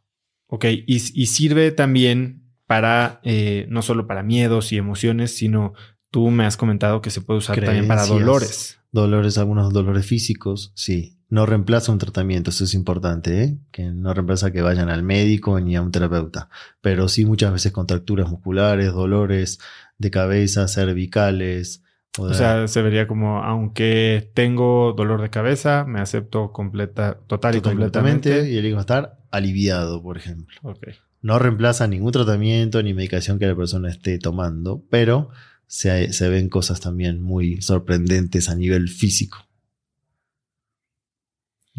[0.49, 5.73] Ok, y, y sirve también para, eh, no solo para miedos y emociones, sino
[6.11, 8.79] tú me has comentado que se puede usar también para dolores.
[8.91, 11.13] Dolores, algunos dolores físicos, sí.
[11.29, 13.57] No reemplaza un tratamiento, eso es importante, ¿eh?
[13.71, 16.49] Que no reemplaza que vayan al médico ni a un terapeuta.
[16.79, 19.59] Pero sí muchas veces contracturas musculares, dolores
[19.97, 21.83] de cabeza, cervicales.
[22.17, 27.61] O sea, se vería como, aunque tengo dolor de cabeza, me acepto completa, total y
[27.61, 28.29] completamente.
[28.29, 30.55] completamente, y elijo estar aliviado, por ejemplo.
[30.63, 30.87] Ok.
[31.21, 35.29] No reemplaza ningún tratamiento ni medicación que la persona esté tomando, pero
[35.65, 39.39] se, se ven cosas también muy sorprendentes a nivel físico.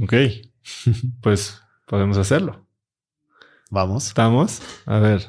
[0.00, 0.12] Ok.
[1.22, 2.66] pues podemos hacerlo.
[3.70, 4.08] Vamos.
[4.08, 4.60] ¿Estamos?
[4.86, 5.26] A ver.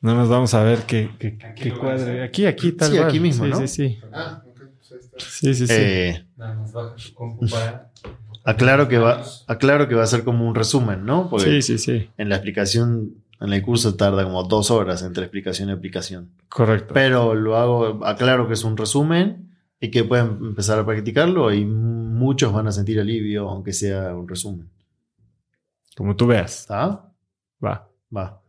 [0.00, 1.10] No nos vamos a ver qué,
[1.56, 2.22] qué, cuadre.
[2.22, 3.08] Aquí, aquí, tal Sí, cual.
[3.08, 3.58] aquí mismo, sí, ¿no?
[3.58, 3.98] Sí, sí.
[4.12, 5.18] Ah, ok, pues ahí está.
[5.18, 5.72] Sí, sí, sí.
[5.76, 7.90] Eh, Nada más baja tu compu para.
[8.48, 11.28] aclaro, que va, aclaro que va a ser como un resumen, ¿no?
[11.28, 12.10] Porque sí, sí, sí.
[12.16, 16.30] en la explicación, en el curso tarda como dos horas entre explicación y aplicación.
[16.48, 16.94] Correcto.
[16.94, 21.64] Pero lo hago, aclaro que es un resumen y que pueden empezar a practicarlo y
[21.64, 24.70] muchos van a sentir alivio, aunque sea un resumen.
[25.94, 26.60] Como tú veas.
[26.60, 27.12] ¿Está?
[27.62, 27.88] Va.
[28.16, 28.40] Va.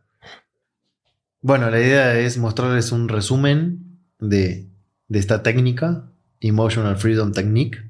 [1.42, 4.66] Bueno, la idea es mostrarles un resumen de,
[5.08, 7.89] de esta técnica, Emotional Freedom Technique.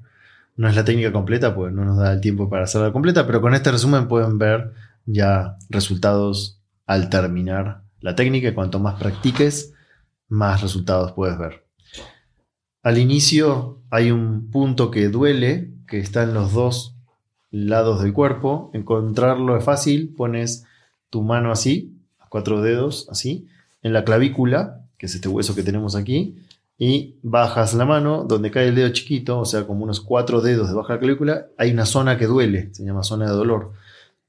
[0.60, 3.40] No es la técnica completa, pues no nos da el tiempo para hacerla completa, pero
[3.40, 4.74] con este resumen pueden ver
[5.06, 8.48] ya resultados al terminar la técnica.
[8.48, 9.72] y Cuanto más practiques,
[10.28, 11.64] más resultados puedes ver.
[12.82, 16.94] Al inicio hay un punto que duele, que está en los dos
[17.50, 18.70] lados del cuerpo.
[18.74, 20.66] Encontrarlo es fácil, pones
[21.08, 21.96] tu mano así,
[22.28, 23.48] cuatro dedos así,
[23.82, 26.36] en la clavícula, que es este hueso que tenemos aquí,
[26.82, 30.70] y bajas la mano donde cae el dedo chiquito, o sea, como unos cuatro dedos
[30.70, 33.72] debajo de la clavícula, hay una zona que duele, se llama zona de dolor,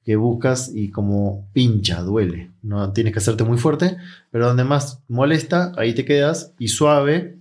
[0.04, 2.52] que buscas y como pincha, duele.
[2.62, 3.96] No tienes que hacerte muy fuerte,
[4.32, 7.40] pero donde más molesta, ahí te quedas y suave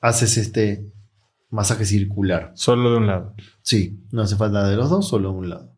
[0.00, 0.86] haces este
[1.50, 2.52] masaje circular.
[2.54, 3.34] Solo de un lado.
[3.62, 5.74] Sí, no hace falta de los dos, solo un lado.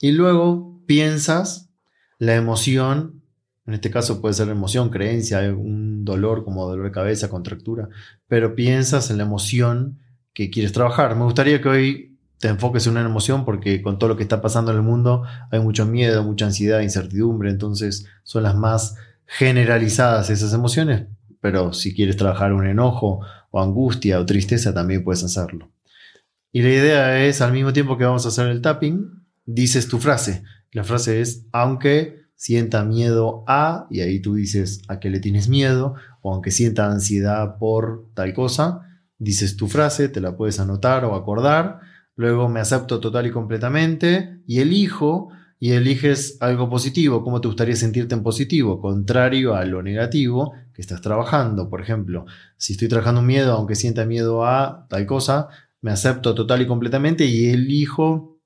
[0.00, 1.70] Y luego piensas
[2.18, 3.21] la emoción,
[3.66, 7.88] en este caso puede ser emoción, creencia, un dolor como dolor de cabeza, contractura,
[8.26, 9.98] pero piensas en la emoción
[10.32, 11.14] que quieres trabajar.
[11.14, 14.42] Me gustaría que hoy te enfoques en una emoción porque con todo lo que está
[14.42, 18.96] pasando en el mundo hay mucho miedo, mucha ansiedad, incertidumbre, entonces son las más
[19.26, 21.06] generalizadas esas emociones,
[21.40, 25.70] pero si quieres trabajar un enojo o angustia o tristeza también puedes hacerlo.
[26.50, 29.98] Y la idea es, al mismo tiempo que vamos a hacer el tapping, dices tu
[29.98, 30.42] frase.
[30.72, 35.48] La frase es, aunque sienta miedo a, y ahí tú dices a qué le tienes
[35.48, 38.80] miedo, o aunque sienta ansiedad por tal cosa,
[39.16, 41.78] dices tu frase, te la puedes anotar o acordar.
[42.16, 45.28] Luego me acepto total y completamente y elijo,
[45.60, 47.22] y eliges algo positivo.
[47.22, 48.80] ¿Cómo te gustaría sentirte en positivo?
[48.80, 51.70] Contrario a lo negativo que estás trabajando.
[51.70, 52.26] Por ejemplo,
[52.56, 55.46] si estoy trabajando miedo, aunque sienta miedo a tal cosa,
[55.80, 58.40] me acepto total y completamente y elijo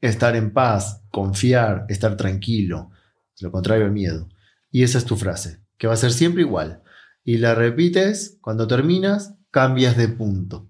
[0.00, 2.92] estar en paz, confiar, estar tranquilo.
[3.40, 4.28] Lo contrario al miedo.
[4.70, 6.82] Y esa es tu frase, que va a ser siempre igual.
[7.24, 10.68] Y la repites, cuando terminas, cambias de punto.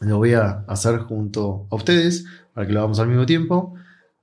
[0.00, 2.24] Lo voy a hacer junto a ustedes
[2.54, 3.74] para que lo hagamos al mismo tiempo.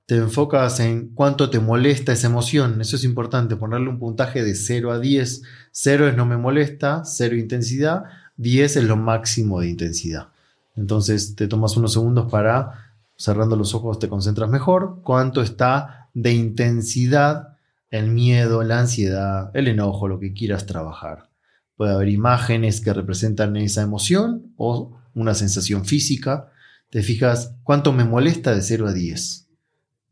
[0.06, 2.80] Te enfocas en cuánto te molesta esa emoción.
[2.80, 5.42] Eso es importante, ponerle un puntaje de 0 a 10.
[5.70, 8.04] 0 es no me molesta, 0 intensidad,
[8.36, 10.28] 10 es lo máximo de intensidad.
[10.76, 15.00] Entonces te tomas unos segundos para, cerrando los ojos, te concentras mejor.
[15.02, 17.49] ¿Cuánto está de intensidad
[17.90, 21.30] el miedo, la ansiedad, el enojo, lo que quieras trabajar.
[21.76, 26.52] Puede haber imágenes que representan esa emoción o una sensación física.
[26.90, 29.48] Te fijas cuánto me molesta de 0 a 10.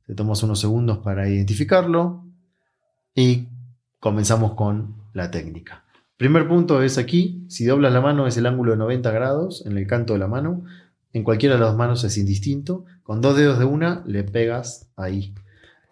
[0.06, 2.24] Te tomas unos segundos para identificarlo
[3.14, 3.48] y
[4.00, 5.84] comenzamos con la técnica.
[6.16, 9.78] Primer punto es aquí, si doblas la mano es el ángulo de 90 grados en
[9.78, 10.64] el canto de la mano.
[11.12, 12.84] En cualquiera de las manos es indistinto.
[13.02, 15.34] Con dos dedos de una le pegas ahí.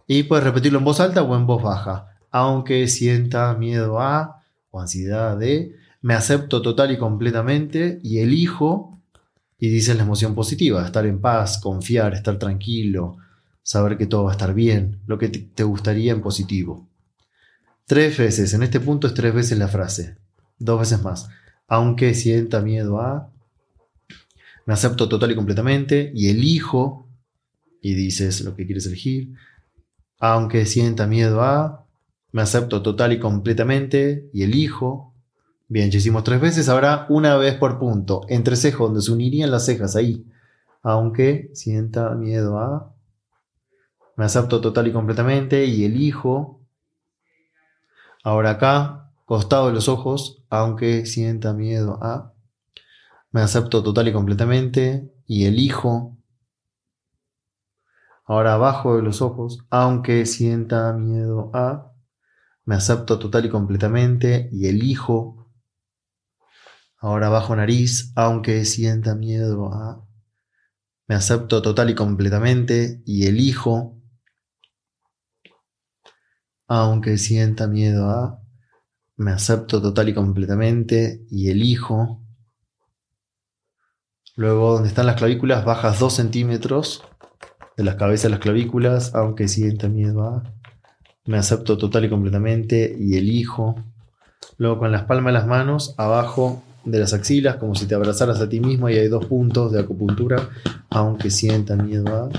[0.06, 2.16] Y puedes repetirlo en voz alta o en voz baja.
[2.30, 9.00] Aunque sienta miedo a o ansiedad de, me acepto total y completamente y elijo,
[9.58, 13.16] y dices la emoción positiva, estar en paz, confiar, estar tranquilo,
[13.62, 16.86] saber que todo va a estar bien, lo que te gustaría en positivo.
[17.86, 20.16] Tres veces, en este punto es tres veces la frase,
[20.58, 21.28] dos veces más.
[21.66, 23.30] Aunque sienta miedo a,
[24.66, 27.08] me acepto total y completamente y elijo,
[27.80, 29.32] y dices lo que quieres elegir.
[30.18, 31.86] Aunque sienta miedo a,
[32.32, 35.14] me acepto total y completamente y elijo.
[35.68, 39.50] Bien, ya hicimos tres veces, ahora una vez por punto, entre cejo, donde se unirían
[39.50, 40.26] las cejas ahí.
[40.82, 42.94] Aunque sienta miedo a,
[44.16, 46.60] me acepto total y completamente y elijo.
[48.24, 52.32] Ahora acá, costado de los ojos, aunque sienta miedo a,
[53.30, 56.15] me acepto total y completamente y elijo.
[58.26, 61.92] Ahora abajo de los ojos, aunque sienta miedo a,
[62.64, 65.48] me acepto total y completamente y elijo.
[66.98, 70.04] Ahora bajo nariz, aunque sienta miedo a,
[71.06, 73.96] me acepto total y completamente y elijo
[76.68, 78.42] aunque sienta miedo a,
[79.16, 82.22] me acepto total y completamente y elijo.
[84.34, 87.04] Luego, donde están las clavículas, bajas 2 centímetros
[87.76, 90.42] de las cabezas de las clavículas, aunque sienta miedo a,
[91.26, 93.76] me acepto total y completamente y elijo.
[94.58, 98.40] Luego, con las palmas de las manos, abajo de las axilas, como si te abrazaras
[98.40, 100.48] a ti mismo y hay dos puntos de acupuntura,
[100.88, 102.30] aunque sienta miedo a,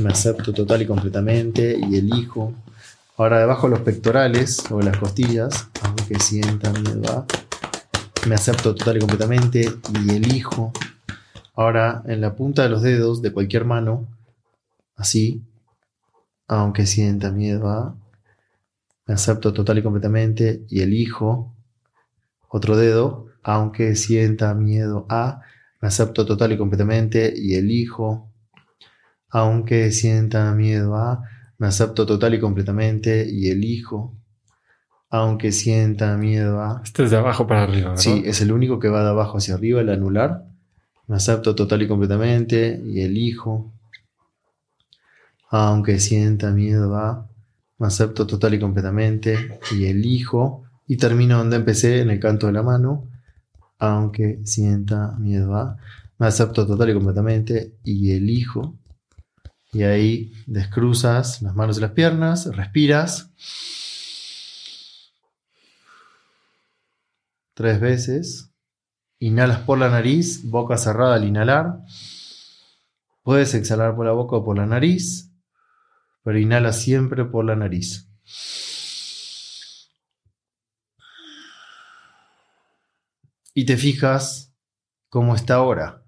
[0.00, 2.54] me acepto total y completamente y elijo.
[3.18, 7.26] Ahora debajo de los pectorales o las costillas, aunque sienta miedo
[8.26, 9.72] me acepto total y completamente
[10.04, 10.72] y elijo.
[11.54, 14.06] Ahora en la punta de los dedos de cualquier mano,
[14.96, 15.42] así,
[16.48, 17.96] aunque sienta miedo
[19.06, 21.54] me acepto total y completamente y elijo.
[22.48, 25.42] Otro dedo, aunque sienta miedo a,
[25.80, 28.32] me acepto total y completamente y elijo.
[29.28, 31.22] Aunque sienta miedo a,
[31.58, 34.14] me acepto total y completamente y elijo,
[35.08, 36.80] aunque sienta miedo a...
[36.82, 38.02] Este es de abajo para arriba, ¿verdad?
[38.02, 40.46] Sí, es el único que va de abajo hacia arriba, el anular.
[41.06, 43.72] Me acepto total y completamente y elijo,
[45.48, 47.28] aunque sienta miedo a...
[47.78, 50.64] Me acepto total y completamente y elijo.
[50.86, 53.08] Y termino donde empecé, en el canto de la mano.
[53.78, 55.76] Aunque sienta miedo a...
[56.18, 58.78] Me acepto total y completamente y elijo
[59.76, 63.30] y ahí descruzas las manos y las piernas, respiras.
[67.52, 68.50] Tres veces.
[69.18, 71.80] Inhalas por la nariz, boca cerrada al inhalar.
[73.22, 75.30] Puedes exhalar por la boca o por la nariz,
[76.26, 78.10] pero inhala siempre por la nariz.
[83.54, 84.52] Y te fijas
[85.08, 86.02] cómo está ahora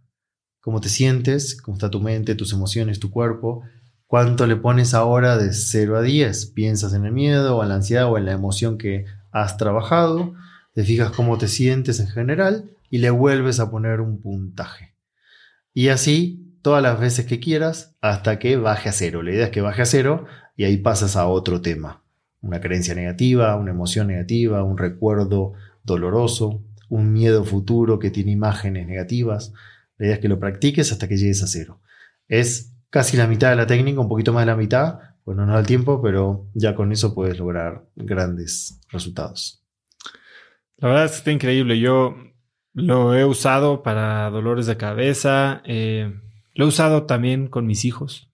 [0.68, 3.62] cómo te sientes, cómo está tu mente, tus emociones, tu cuerpo,
[4.06, 6.44] cuánto le pones ahora de 0 a 10.
[6.51, 10.34] Piensas en el miedo o en la ansiedad o en la emoción que has trabajado,
[10.74, 14.94] te fijas cómo te sientes en general y le vuelves a poner un puntaje.
[15.72, 19.23] Y así todas las veces que quieras hasta que baje a cero.
[19.23, 22.03] La idea es que baje a cero y ahí pasas a otro tema.
[22.43, 28.86] Una creencia negativa, una emoción negativa, un recuerdo doloroso, un miedo futuro que tiene imágenes
[28.86, 29.55] negativas.
[29.97, 31.81] La idea es que lo practiques hasta que llegues a cero.
[32.28, 34.99] Es casi la mitad de la técnica, un poquito más de la mitad.
[35.24, 39.65] Bueno, no da el tiempo, pero ya con eso puedes lograr grandes resultados.
[40.77, 41.81] La verdad es que está increíble.
[41.81, 42.15] Yo
[42.74, 45.62] lo he usado para dolores de cabeza.
[45.65, 46.12] Eh,
[46.59, 48.32] lo he usado también con mis hijos.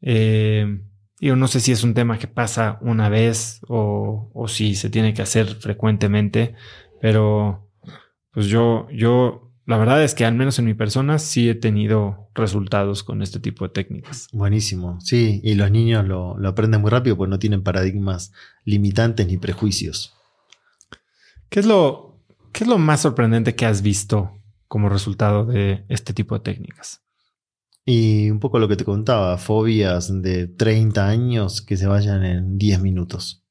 [0.00, 0.80] Eh,
[1.20, 4.88] yo no sé si es un tema que pasa una vez o, o si se
[4.88, 6.54] tiene que hacer frecuentemente,
[7.02, 7.70] pero
[8.32, 12.30] pues yo, yo la verdad es que al menos en mi persona sí he tenido
[12.34, 14.28] resultados con este tipo de técnicas.
[14.32, 18.32] Buenísimo, sí, y los niños lo, aprenden muy rápido porque no tienen paradigmas
[18.64, 20.14] limitantes ni prejuicios.
[21.50, 22.16] ¿Qué es, lo,
[22.52, 27.02] ¿Qué es lo más sorprendente que has visto como resultado de este tipo de técnicas?
[27.84, 32.58] Y un poco lo que te contaba, fobias de 30 años que se vayan en
[32.58, 33.44] 10 minutos.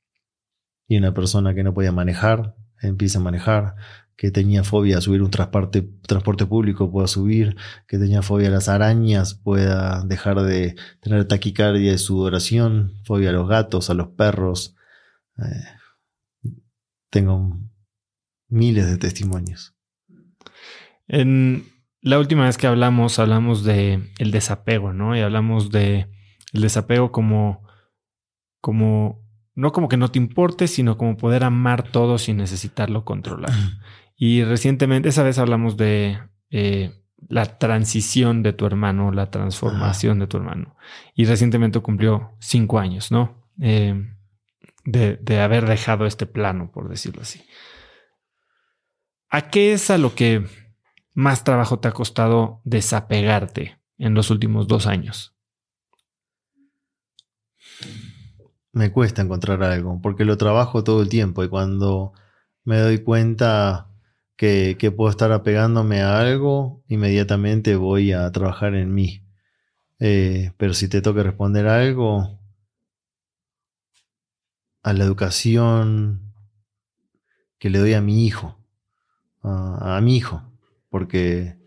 [0.88, 3.76] Y una persona que no podía manejar, empieza a manejar,
[4.20, 5.82] que tenía fobia a subir un transporte,
[6.46, 7.56] público pueda subir,
[7.88, 13.32] que tenía fobia a las arañas pueda dejar de tener taquicardia y sudoración, fobia a
[13.32, 14.76] los gatos, a los perros.
[15.38, 16.52] Eh,
[17.10, 17.62] tengo
[18.50, 19.74] miles de testimonios.
[21.08, 21.66] En
[22.02, 25.16] la última vez que hablamos, hablamos de el desapego, ¿no?
[25.16, 26.08] Y hablamos de
[26.54, 27.68] el desapego como,
[28.62, 29.22] como,
[29.56, 33.54] no como que no te importe, sino como poder amar todo sin necesitarlo controlar.
[34.16, 36.20] Y recientemente, esa vez hablamos de
[36.50, 36.92] eh,
[37.28, 40.76] la transición de tu hermano, la transformación de tu hermano.
[41.16, 43.46] Y recientemente cumplió cinco años, ¿no?
[43.62, 44.14] Eh,
[44.86, 47.42] de, de, haber dejado este plano, por decirlo así.
[49.30, 50.46] ¿A qué es a lo que
[51.14, 55.36] más trabajo te ha costado desapegarte en los últimos dos años?
[58.72, 62.14] Me cuesta encontrar algo, porque lo trabajo todo el tiempo y cuando
[62.64, 63.90] me doy cuenta
[64.40, 69.22] que, puedo estar apegándome a algo, inmediatamente voy a trabajar en mí.
[70.00, 72.40] Eh, pero si te toca responder algo,
[74.82, 76.34] a la educación
[77.58, 78.58] que le doy a mi hijo,
[79.44, 80.49] a, mi hijo,
[80.90, 81.58] porque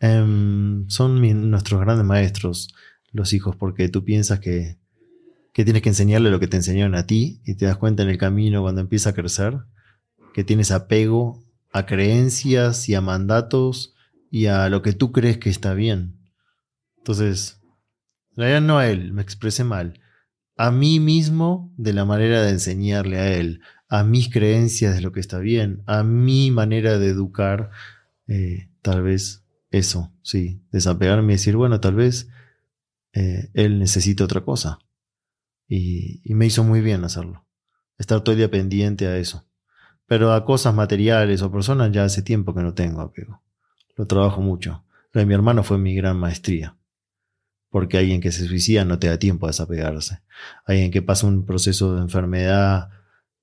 [0.00, 2.74] em, son nuestros grandes maestros
[3.12, 4.78] los hijos, porque tú piensas que,
[5.52, 8.08] que tienes que enseñarle lo que te enseñaron a ti y te das cuenta en
[8.08, 9.58] el camino cuando empieza a crecer
[10.32, 13.94] que tienes apego a creencias y a mandatos
[14.30, 16.18] y a lo que tú crees que está bien.
[16.98, 17.60] Entonces,
[18.32, 20.00] en realidad no a él, me expresé mal.
[20.56, 23.60] A mí mismo de la manera de enseñarle a él,
[23.90, 27.70] a mis creencias de lo que está bien, a mi manera de educar,
[28.28, 32.28] eh, tal vez eso, sí, desapegarme y decir, bueno, tal vez
[33.12, 34.78] eh, él necesita otra cosa.
[35.68, 37.44] Y, me hizo muy bien hacerlo.
[37.98, 39.44] Estar todo el día pendiente a eso.
[40.06, 43.42] Pero a cosas materiales o personas ya hace tiempo que no tengo apego.
[43.96, 44.84] Lo trabajo mucho.
[45.12, 46.76] Lo de mi hermano fue mi gran maestría.
[47.68, 50.22] Porque alguien que se suicida no te da tiempo a desapegarse.
[50.64, 52.90] Alguien que pasa un proceso de enfermedad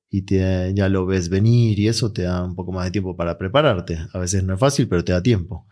[0.09, 3.15] y te, ya lo ves venir y eso te da un poco más de tiempo
[3.15, 3.99] para prepararte.
[4.13, 5.67] A veces no es fácil, pero te da tiempo.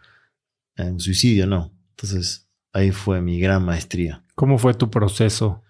[0.76, 1.74] En suicidio no.
[1.92, 4.24] Entonces ahí fue mi gran maestría.
[4.36, 5.64] ¿Cómo fue tu proceso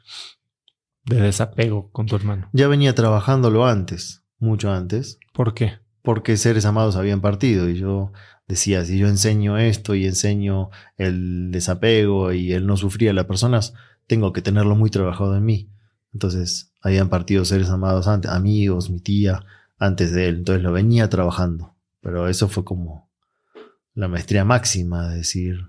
[1.05, 2.49] de desapego con tu hermano?
[2.53, 5.19] Ya venía trabajándolo antes mucho antes.
[5.33, 5.79] ¿Por qué?
[6.01, 8.11] Porque seres amados habían partido y yo
[8.47, 13.25] decía, si yo enseño esto y enseño el desapego y el no sufrir a las
[13.25, 13.73] personas,
[14.07, 15.71] tengo que tenerlo muy trabajado en mí.
[16.13, 19.43] Entonces, habían partido seres amados antes, amigos, mi tía,
[19.79, 20.37] antes de él.
[20.37, 21.75] Entonces lo venía trabajando.
[21.99, 23.09] Pero eso fue como
[23.95, 25.65] la maestría máxima de decir,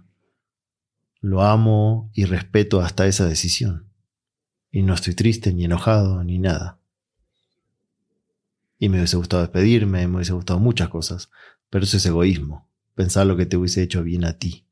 [1.23, 3.87] lo amo y respeto hasta esa decisión.
[4.71, 6.79] Y no estoy triste, ni enojado, ni nada.
[8.79, 11.31] Y me hubiese gustado despedirme, me hubiese gustado muchas cosas.
[11.71, 12.69] Pero eso es egoísmo.
[12.95, 14.67] Pensar lo que te hubiese hecho bien a ti.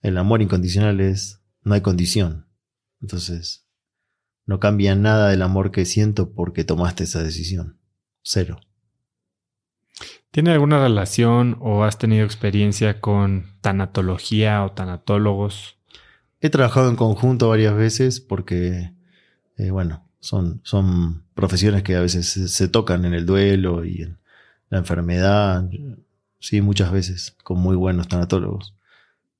[0.00, 2.46] El amor incondicional es, no hay condición.
[3.00, 3.64] Entonces,
[4.46, 7.78] no cambia nada del amor que siento porque tomaste esa decisión.
[8.22, 8.60] Cero.
[10.30, 15.76] ¿Tiene alguna relación o has tenido experiencia con tanatología o tanatólogos?
[16.40, 18.94] He trabajado en conjunto varias veces porque,
[19.58, 24.18] eh, bueno, son, son profesiones que a veces se, tocan en el duelo y en
[24.70, 25.68] la enfermedad.
[26.38, 28.74] Sí, muchas veces, con muy buenos tanatólogos.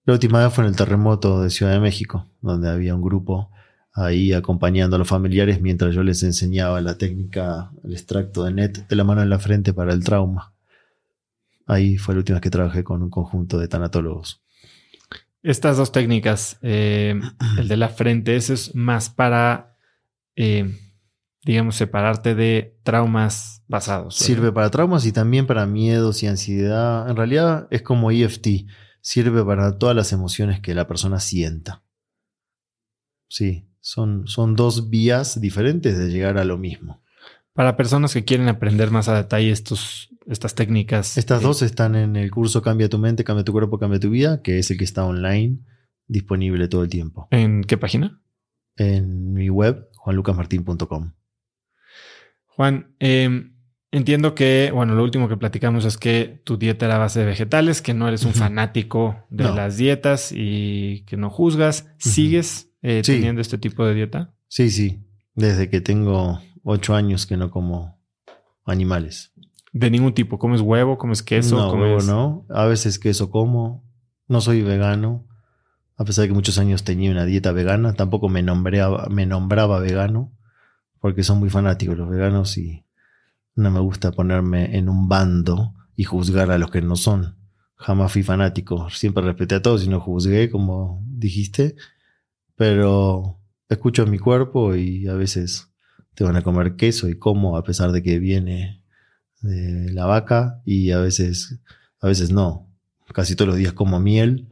[0.05, 3.51] La última vez fue en el terremoto de Ciudad de México, donde había un grupo
[3.95, 8.87] ahí acompañando a los familiares mientras yo les enseñaba la técnica, el extracto de net
[8.89, 10.55] de la mano en la frente para el trauma.
[11.67, 14.43] Ahí fue la última vez que trabajé con un conjunto de tanatólogos.
[15.43, 17.21] Estas dos técnicas, eh,
[17.59, 19.77] el de la frente, eso es más para
[20.37, 20.75] eh,
[21.45, 24.17] digamos, separarte de traumas pasados.
[24.17, 27.09] Sirve para traumas y también para miedos y ansiedad.
[27.09, 28.67] En realidad es como EFT,
[29.01, 31.83] sirve para todas las emociones que la persona sienta.
[33.29, 37.03] Sí, son, son dos vías diferentes de llegar a lo mismo.
[37.53, 41.19] Para personas que quieren aprender más a detalle estos, estas técnicas.
[41.19, 44.09] Estas eh, dos están en el curso Cambia tu mente, cambia tu cuerpo, cambia tu
[44.09, 45.59] vida, que es el que está online,
[46.07, 47.29] disponible todo el tiempo.
[47.31, 48.23] ¿En qué página?
[48.77, 51.13] En mi web, juanlucasmartin.com.
[52.47, 53.57] Juan, em,
[53.91, 57.27] entiendo que, bueno, lo último que platicamos es que tu dieta era a base de
[57.27, 61.93] vegetales, que no eres un fanático de las dietas y que no juzgas.
[61.99, 64.35] ¿Sigues eh, teniendo este tipo de dieta?
[64.49, 65.05] Sí, sí.
[65.35, 67.99] Desde que tengo ocho años que no como
[68.65, 69.33] animales.
[69.73, 70.39] De ningún tipo.
[70.39, 70.99] ¿Comes huevo?
[70.99, 71.57] ¿Comes queso?
[71.57, 72.47] No, huevo no.
[72.51, 73.85] A veces queso como.
[74.29, 75.27] No soy vegano
[76.03, 79.79] a pesar de que muchos años tenía una dieta vegana, tampoco me, nombraba, me nombraba
[79.79, 80.33] vegano,
[81.01, 82.85] porque son muy fanáticos los veganos y
[83.55, 87.37] no me gusta ponerme en un bando y juzgar a los que no son.
[87.77, 91.77] Jamás fui fanático, siempre respeté a todos y no juzgué, como dijiste,
[92.57, 95.73] pero escucho mi cuerpo y a veces
[96.15, 98.83] te van a comer queso y como a pesar de que viene
[99.41, 101.59] de la vaca y a veces,
[102.01, 102.69] a veces no.
[103.13, 104.49] Casi todos los días como miel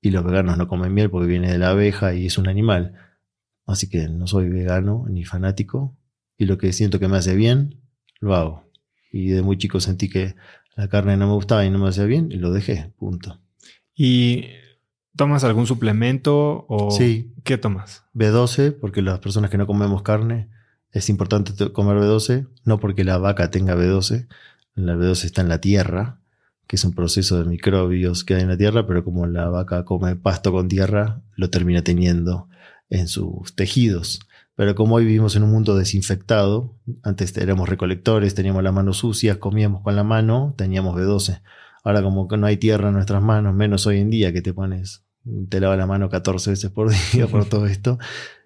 [0.00, 2.94] y los veganos no comen miel porque viene de la abeja y es un animal.
[3.66, 5.96] Así que no soy vegano ni fanático
[6.38, 7.82] y lo que siento que me hace bien,
[8.20, 8.70] lo hago.
[9.12, 10.36] Y de muy chico sentí que
[10.76, 13.40] la carne no me gustaba y no me hacía bien y lo dejé, punto.
[13.94, 14.44] ¿Y
[15.18, 17.34] tomas algún suplemento o Sí.
[17.44, 18.04] qué tomas?
[18.14, 20.48] B12, porque las personas que no comemos carne
[20.92, 24.28] es importante comer B12, no porque la vaca tenga B12,
[24.76, 26.20] la B12 está en la tierra,
[26.68, 29.84] que es un proceso de microbios que hay en la tierra, pero como la vaca
[29.84, 32.48] come pasto con tierra, lo termina teniendo
[32.88, 34.20] en sus tejidos.
[34.54, 39.38] Pero como hoy vivimos en un mundo desinfectado, antes éramos recolectores, teníamos las manos sucias,
[39.38, 41.42] comíamos con la mano, teníamos B12.
[41.84, 44.52] Ahora como que no hay tierra en nuestras manos, menos hoy en día que te
[44.52, 45.04] pones,
[45.48, 47.98] te lavas la mano 14 veces por día por todo esto,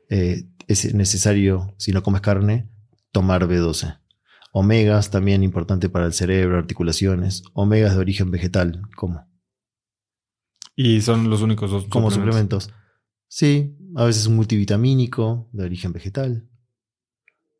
[0.09, 2.68] eh, es necesario, si no comes carne,
[3.10, 3.98] tomar B12.
[4.52, 7.42] Omegas también importante para el cerebro, articulaciones.
[7.54, 9.26] Omegas de origen vegetal, como,
[10.76, 12.64] Y son los únicos dos como suplementos.
[12.64, 12.82] suplementos.
[13.28, 16.48] Sí, a veces un multivitamínico de origen vegetal.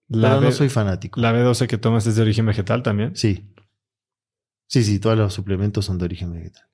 [0.09, 1.19] La, pero no soy fanático.
[1.19, 3.17] la B12 que tomas es de origen vegetal también.
[3.17, 3.49] Sí.
[4.67, 6.65] Sí, sí, todos los suplementos son de origen vegetal.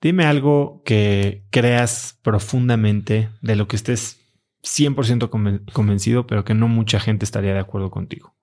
[0.00, 4.20] Dime algo que creas profundamente de lo que estés
[4.62, 8.34] 100% conven- convencido, pero que no mucha gente estaría de acuerdo contigo.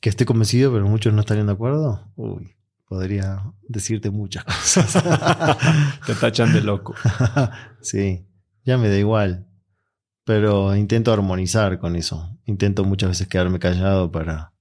[0.00, 2.10] Que esté convencido, pero muchos no estarían de acuerdo.
[2.16, 2.56] Uy,
[2.88, 4.92] podría decirte muchas cosas.
[6.06, 6.94] Te tachan de loco.
[7.80, 8.26] sí,
[8.64, 9.46] ya me da igual.
[10.24, 12.36] Pero intento armonizar con eso.
[12.46, 14.52] Intento muchas veces quedarme callado para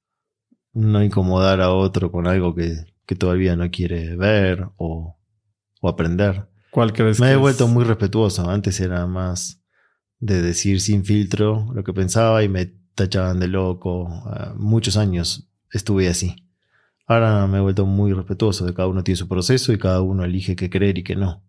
[0.73, 2.75] no incomodar a otro con algo que,
[3.11, 5.17] que todavía no quiere ver o,
[5.81, 6.47] o aprender.
[6.69, 7.41] ¿Cuál crees Me que he es?
[7.41, 8.49] vuelto muy respetuoso.
[8.49, 9.61] Antes era más
[10.19, 14.07] de decir sin filtro lo que pensaba y me tachaban de loco.
[14.27, 16.47] Ah, muchos años estuve así.
[17.05, 20.23] Ahora me he vuelto muy respetuoso de cada uno tiene su proceso y cada uno
[20.23, 21.43] elige qué creer y qué no.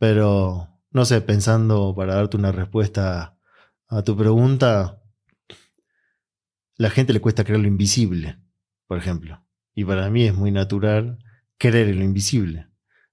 [0.00, 3.38] Pero, no sé, pensando para darte una respuesta
[3.86, 5.00] a tu pregunta,
[6.78, 8.40] la gente le cuesta creer lo invisible,
[8.88, 9.45] por ejemplo.
[9.76, 11.20] Y para mí es muy natural
[11.58, 12.66] creer en lo invisible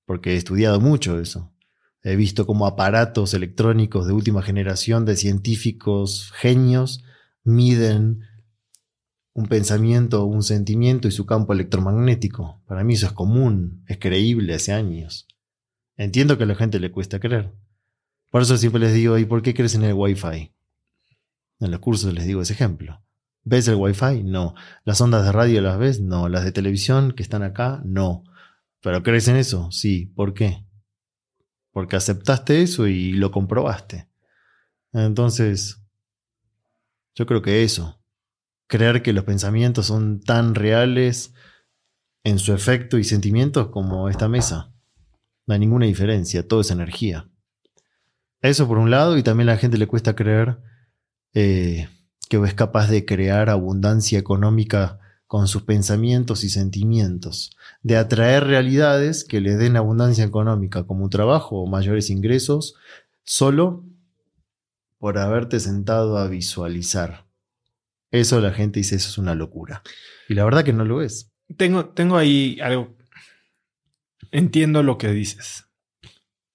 [0.06, 1.54] porque he estudiado mucho eso.
[2.02, 7.04] He visto cómo aparatos electrónicos de última generación de científicos genios
[7.44, 8.22] miden
[9.34, 12.62] un pensamiento, un sentimiento y su campo electromagnético.
[12.66, 15.28] Para mí eso es común, es creíble hace años.
[15.96, 17.54] Entiendo que a la gente le cuesta creer.
[18.30, 20.54] Por eso siempre les digo, ¿y por qué crees en el Wi-Fi?
[21.60, 23.02] En los cursos les digo ese ejemplo.
[23.44, 24.24] ¿Ves el Wi-Fi?
[24.24, 24.56] No.
[24.86, 26.00] ¿Las ondas de radio las ves?
[26.00, 26.30] No.
[26.30, 27.82] ¿Las de televisión que están acá?
[27.86, 28.24] No.
[28.82, 29.72] ¿Pero crees en eso?
[29.72, 30.08] Sí.
[30.08, 30.66] ¿Por qué?
[31.72, 34.08] Porque aceptaste eso y lo comprobaste.
[34.94, 35.82] Entonces,
[37.16, 38.00] yo creo que eso.
[38.68, 41.34] Creer que los pensamientos son tan reales
[42.24, 44.74] en su efecto y sentimientos como esta mesa.
[45.46, 47.30] No hay ninguna diferencia, todo es energía.
[48.42, 50.60] Eso por un lado, y también a la gente le cuesta creer
[51.34, 51.90] eh,
[52.30, 59.24] que es capaz de crear abundancia económica con sus pensamientos y sentimientos, de atraer realidades
[59.24, 62.76] que le den abundancia económica como un trabajo o mayores ingresos,
[63.24, 63.84] solo
[65.00, 67.26] por haberte sentado a visualizar.
[68.12, 69.82] Eso la gente dice, eso es una locura.
[70.30, 71.32] Y la verdad que no lo es.
[71.58, 72.96] Tengo, tengo ahí algo.
[74.32, 75.66] Entiendo lo que dices.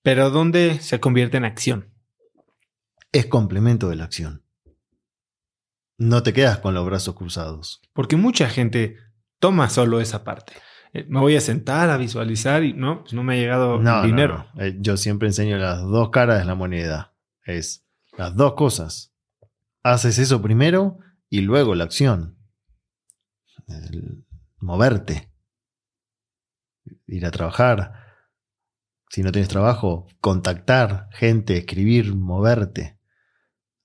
[0.03, 1.91] Pero ¿dónde se convierte en acción?
[3.11, 4.43] Es complemento de la acción.
[5.99, 7.81] No te quedas con los brazos cruzados.
[7.93, 8.97] Porque mucha gente
[9.41, 10.53] toma solo esa parte.
[10.93, 14.01] Eh, Me voy a sentar a visualizar y no, pues no me ha llegado No,
[14.01, 14.47] no, dinero.
[14.55, 14.63] no.
[14.63, 17.15] Eh, Yo siempre enseño las dos caras de la moneda.
[17.45, 17.85] Es
[18.17, 19.13] las dos cosas.
[19.83, 20.99] Haces eso primero
[21.29, 22.39] y luego la acción.
[23.67, 24.25] El
[24.59, 25.33] moverte.
[27.07, 27.93] Ir a trabajar.
[29.11, 32.99] Si no tienes trabajo, contactar gente, escribir, moverte.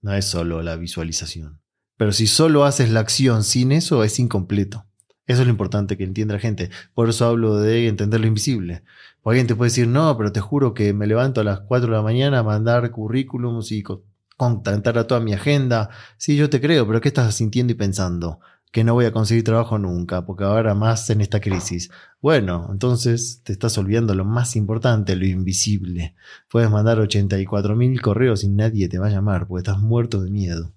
[0.01, 1.61] No es solo la visualización.
[1.97, 4.85] Pero si solo haces la acción sin eso, es incompleto.
[5.25, 6.69] Eso es lo importante que entienda la gente.
[6.93, 8.83] Por eso hablo de entender lo invisible.
[9.23, 11.95] Alguien te puede decir, no, pero te juro que me levanto a las 4 de
[11.95, 14.03] la mañana a mandar currículums y co-
[14.35, 15.89] contactar a toda mi agenda.
[16.17, 18.39] Sí, yo te creo, pero ¿qué estás sintiendo y pensando?
[18.73, 21.91] que no voy a conseguir trabajo nunca, porque ahora más en esta crisis.
[22.23, 26.15] Bueno, entonces te estás olvidando lo más importante, lo invisible.
[26.49, 30.31] Puedes mandar 84 mil correos y nadie te va a llamar, porque estás muerto de
[30.31, 30.73] miedo.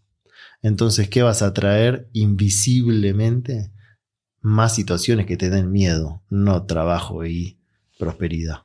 [0.67, 3.71] Entonces, ¿qué vas a traer invisiblemente?
[4.41, 7.61] Más situaciones que te den miedo, no trabajo y
[8.01, 8.65] prosperidad.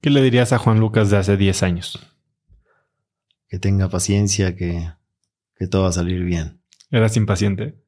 [0.00, 1.98] ¿Qué le dirías a Juan Lucas de hace 10 años?
[3.48, 4.88] Que tenga paciencia, que,
[5.56, 6.62] que todo va a salir bien.
[6.92, 7.82] ¿Eras impaciente?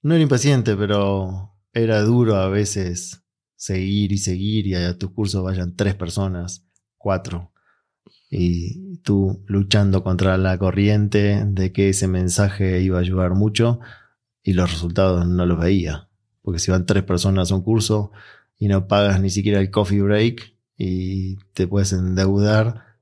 [0.00, 3.24] No era impaciente, pero era duro a veces
[3.56, 6.64] seguir y seguir y a tu curso vayan tres personas,
[6.96, 7.51] cuatro,
[8.34, 13.78] y tú luchando contra la corriente de que ese mensaje iba a ayudar mucho
[14.42, 16.08] y los resultados no los veía.
[16.40, 18.10] Porque si van tres personas a un curso
[18.56, 22.96] y no pagas ni siquiera el coffee break, y te puedes endeudar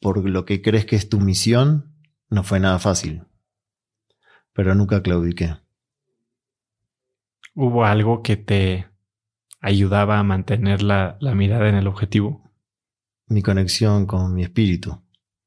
[0.00, 1.92] por lo que crees que es tu misión,
[2.30, 3.24] no fue nada fácil.
[4.52, 5.56] Pero nunca claudiqué.
[7.54, 8.86] ¿Hubo algo que te
[9.60, 12.51] ayudaba a mantener la, la mirada en el objetivo?
[13.32, 15.02] Mi conexión con mi espíritu,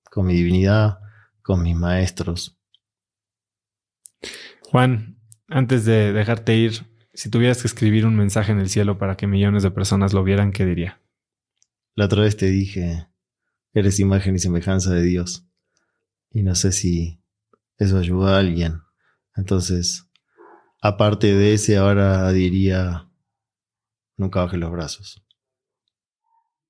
[0.09, 0.97] con mi divinidad,
[1.43, 2.59] con mis maestros.
[4.63, 9.15] Juan, antes de dejarte ir, si tuvieras que escribir un mensaje en el cielo para
[9.15, 10.99] que millones de personas lo vieran, ¿qué diría?
[11.93, 13.07] La otra vez te dije,
[13.71, 15.47] eres imagen y semejanza de Dios.
[16.31, 17.21] Y no sé si
[17.77, 18.81] eso ayuda a alguien.
[19.35, 20.09] Entonces,
[20.81, 23.11] aparte de ese, ahora diría,
[24.17, 25.24] nunca bajes los brazos.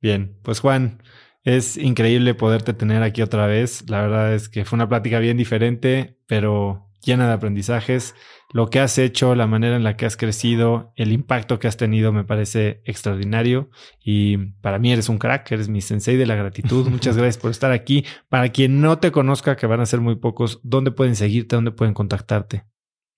[0.01, 1.01] Bien, pues Juan,
[1.43, 3.89] es increíble poderte tener aquí otra vez.
[3.89, 8.15] La verdad es que fue una plática bien diferente, pero llena de aprendizajes
[8.55, 11.75] lo que has hecho, la manera en la que has crecido, el impacto que has
[11.75, 13.69] tenido me parece extraordinario
[14.01, 16.87] y para mí eres un crack, eres mi sensei de la gratitud.
[16.89, 18.05] Muchas gracias por estar aquí.
[18.29, 21.57] Para quien no te conozca, que van a ser muy pocos, ¿dónde pueden seguirte?
[21.57, 22.63] ¿Dónde pueden contactarte?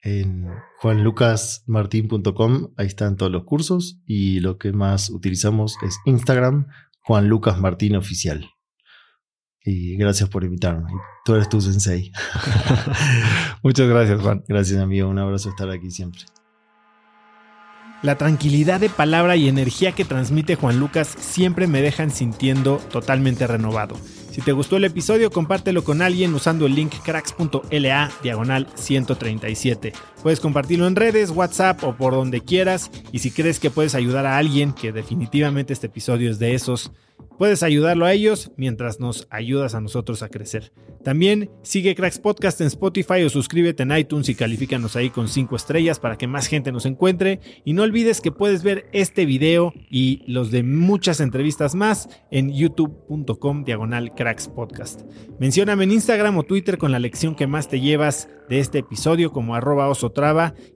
[0.01, 0.47] En
[0.79, 6.67] juanlucasmartin.com, ahí están todos los cursos y lo que más utilizamos es Instagram,
[7.01, 8.49] Juan Lucas Martín Oficial.
[9.63, 10.91] Y gracias por invitarme.
[11.25, 12.11] Tú eres tu sensei.
[13.63, 14.43] Muchas gracias, Juan.
[14.47, 15.09] Gracias, amigo.
[15.09, 16.21] Un abrazo estar aquí siempre.
[18.03, 23.47] La tranquilidad de palabra y energía que transmite Juan Lucas siempre me dejan sintiendo totalmente
[23.47, 23.97] renovado.
[24.38, 29.93] Si te gustó el episodio, compártelo con alguien usando el link cracks.la diagonal 137.
[30.27, 32.91] Puedes compartirlo en redes, WhatsApp o por donde quieras.
[33.13, 36.91] Y si crees que puedes ayudar a alguien, que definitivamente este episodio es de esos,
[37.37, 40.73] Puedes ayudarlo a ellos mientras nos ayudas a nosotros a crecer.
[41.03, 45.55] También sigue Cracks Podcast en Spotify o suscríbete en iTunes y califícanos ahí con 5
[45.55, 47.39] estrellas para que más gente nos encuentre.
[47.63, 52.51] Y no olvides que puedes ver este video y los de muchas entrevistas más en
[52.51, 55.01] youtube.com diagonal Cracks Podcast.
[55.39, 59.31] Mencióname en Instagram o Twitter con la lección que más te llevas de este episodio
[59.31, 59.87] como arroba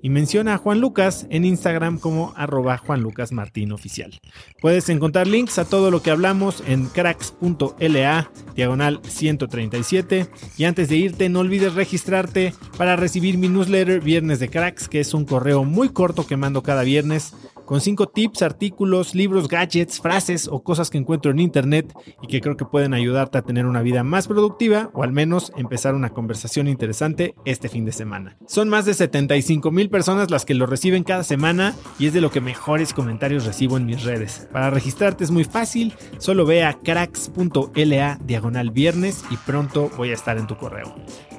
[0.03, 4.19] y menciona a Juan Lucas en Instagram como arroba Juan Lucas Martín Oficial.
[4.61, 10.27] Puedes encontrar links a todo lo que hablamos en cracks.la diagonal 137
[10.57, 14.99] y antes de irte no olvides registrarte para recibir mi newsletter Viernes de Cracks que
[14.99, 17.33] es un correo muy corto que mando cada viernes
[17.71, 22.41] con cinco tips, artículos, libros, gadgets, frases o cosas que encuentro en internet y que
[22.41, 26.09] creo que pueden ayudarte a tener una vida más productiva o al menos empezar una
[26.09, 28.35] conversación interesante este fin de semana.
[28.45, 32.19] Son más de 75 mil personas las que lo reciben cada semana y es de
[32.19, 34.49] lo que mejores comentarios recibo en mis redes.
[34.51, 40.15] Para registrarte es muy fácil, solo ve a cracks.la diagonal viernes y pronto voy a
[40.15, 40.93] estar en tu correo.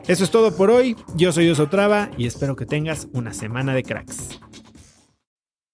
[0.09, 3.83] Eso es todo por hoy, yo soy Osotrava y espero que tengas una semana de
[3.83, 4.41] cracks.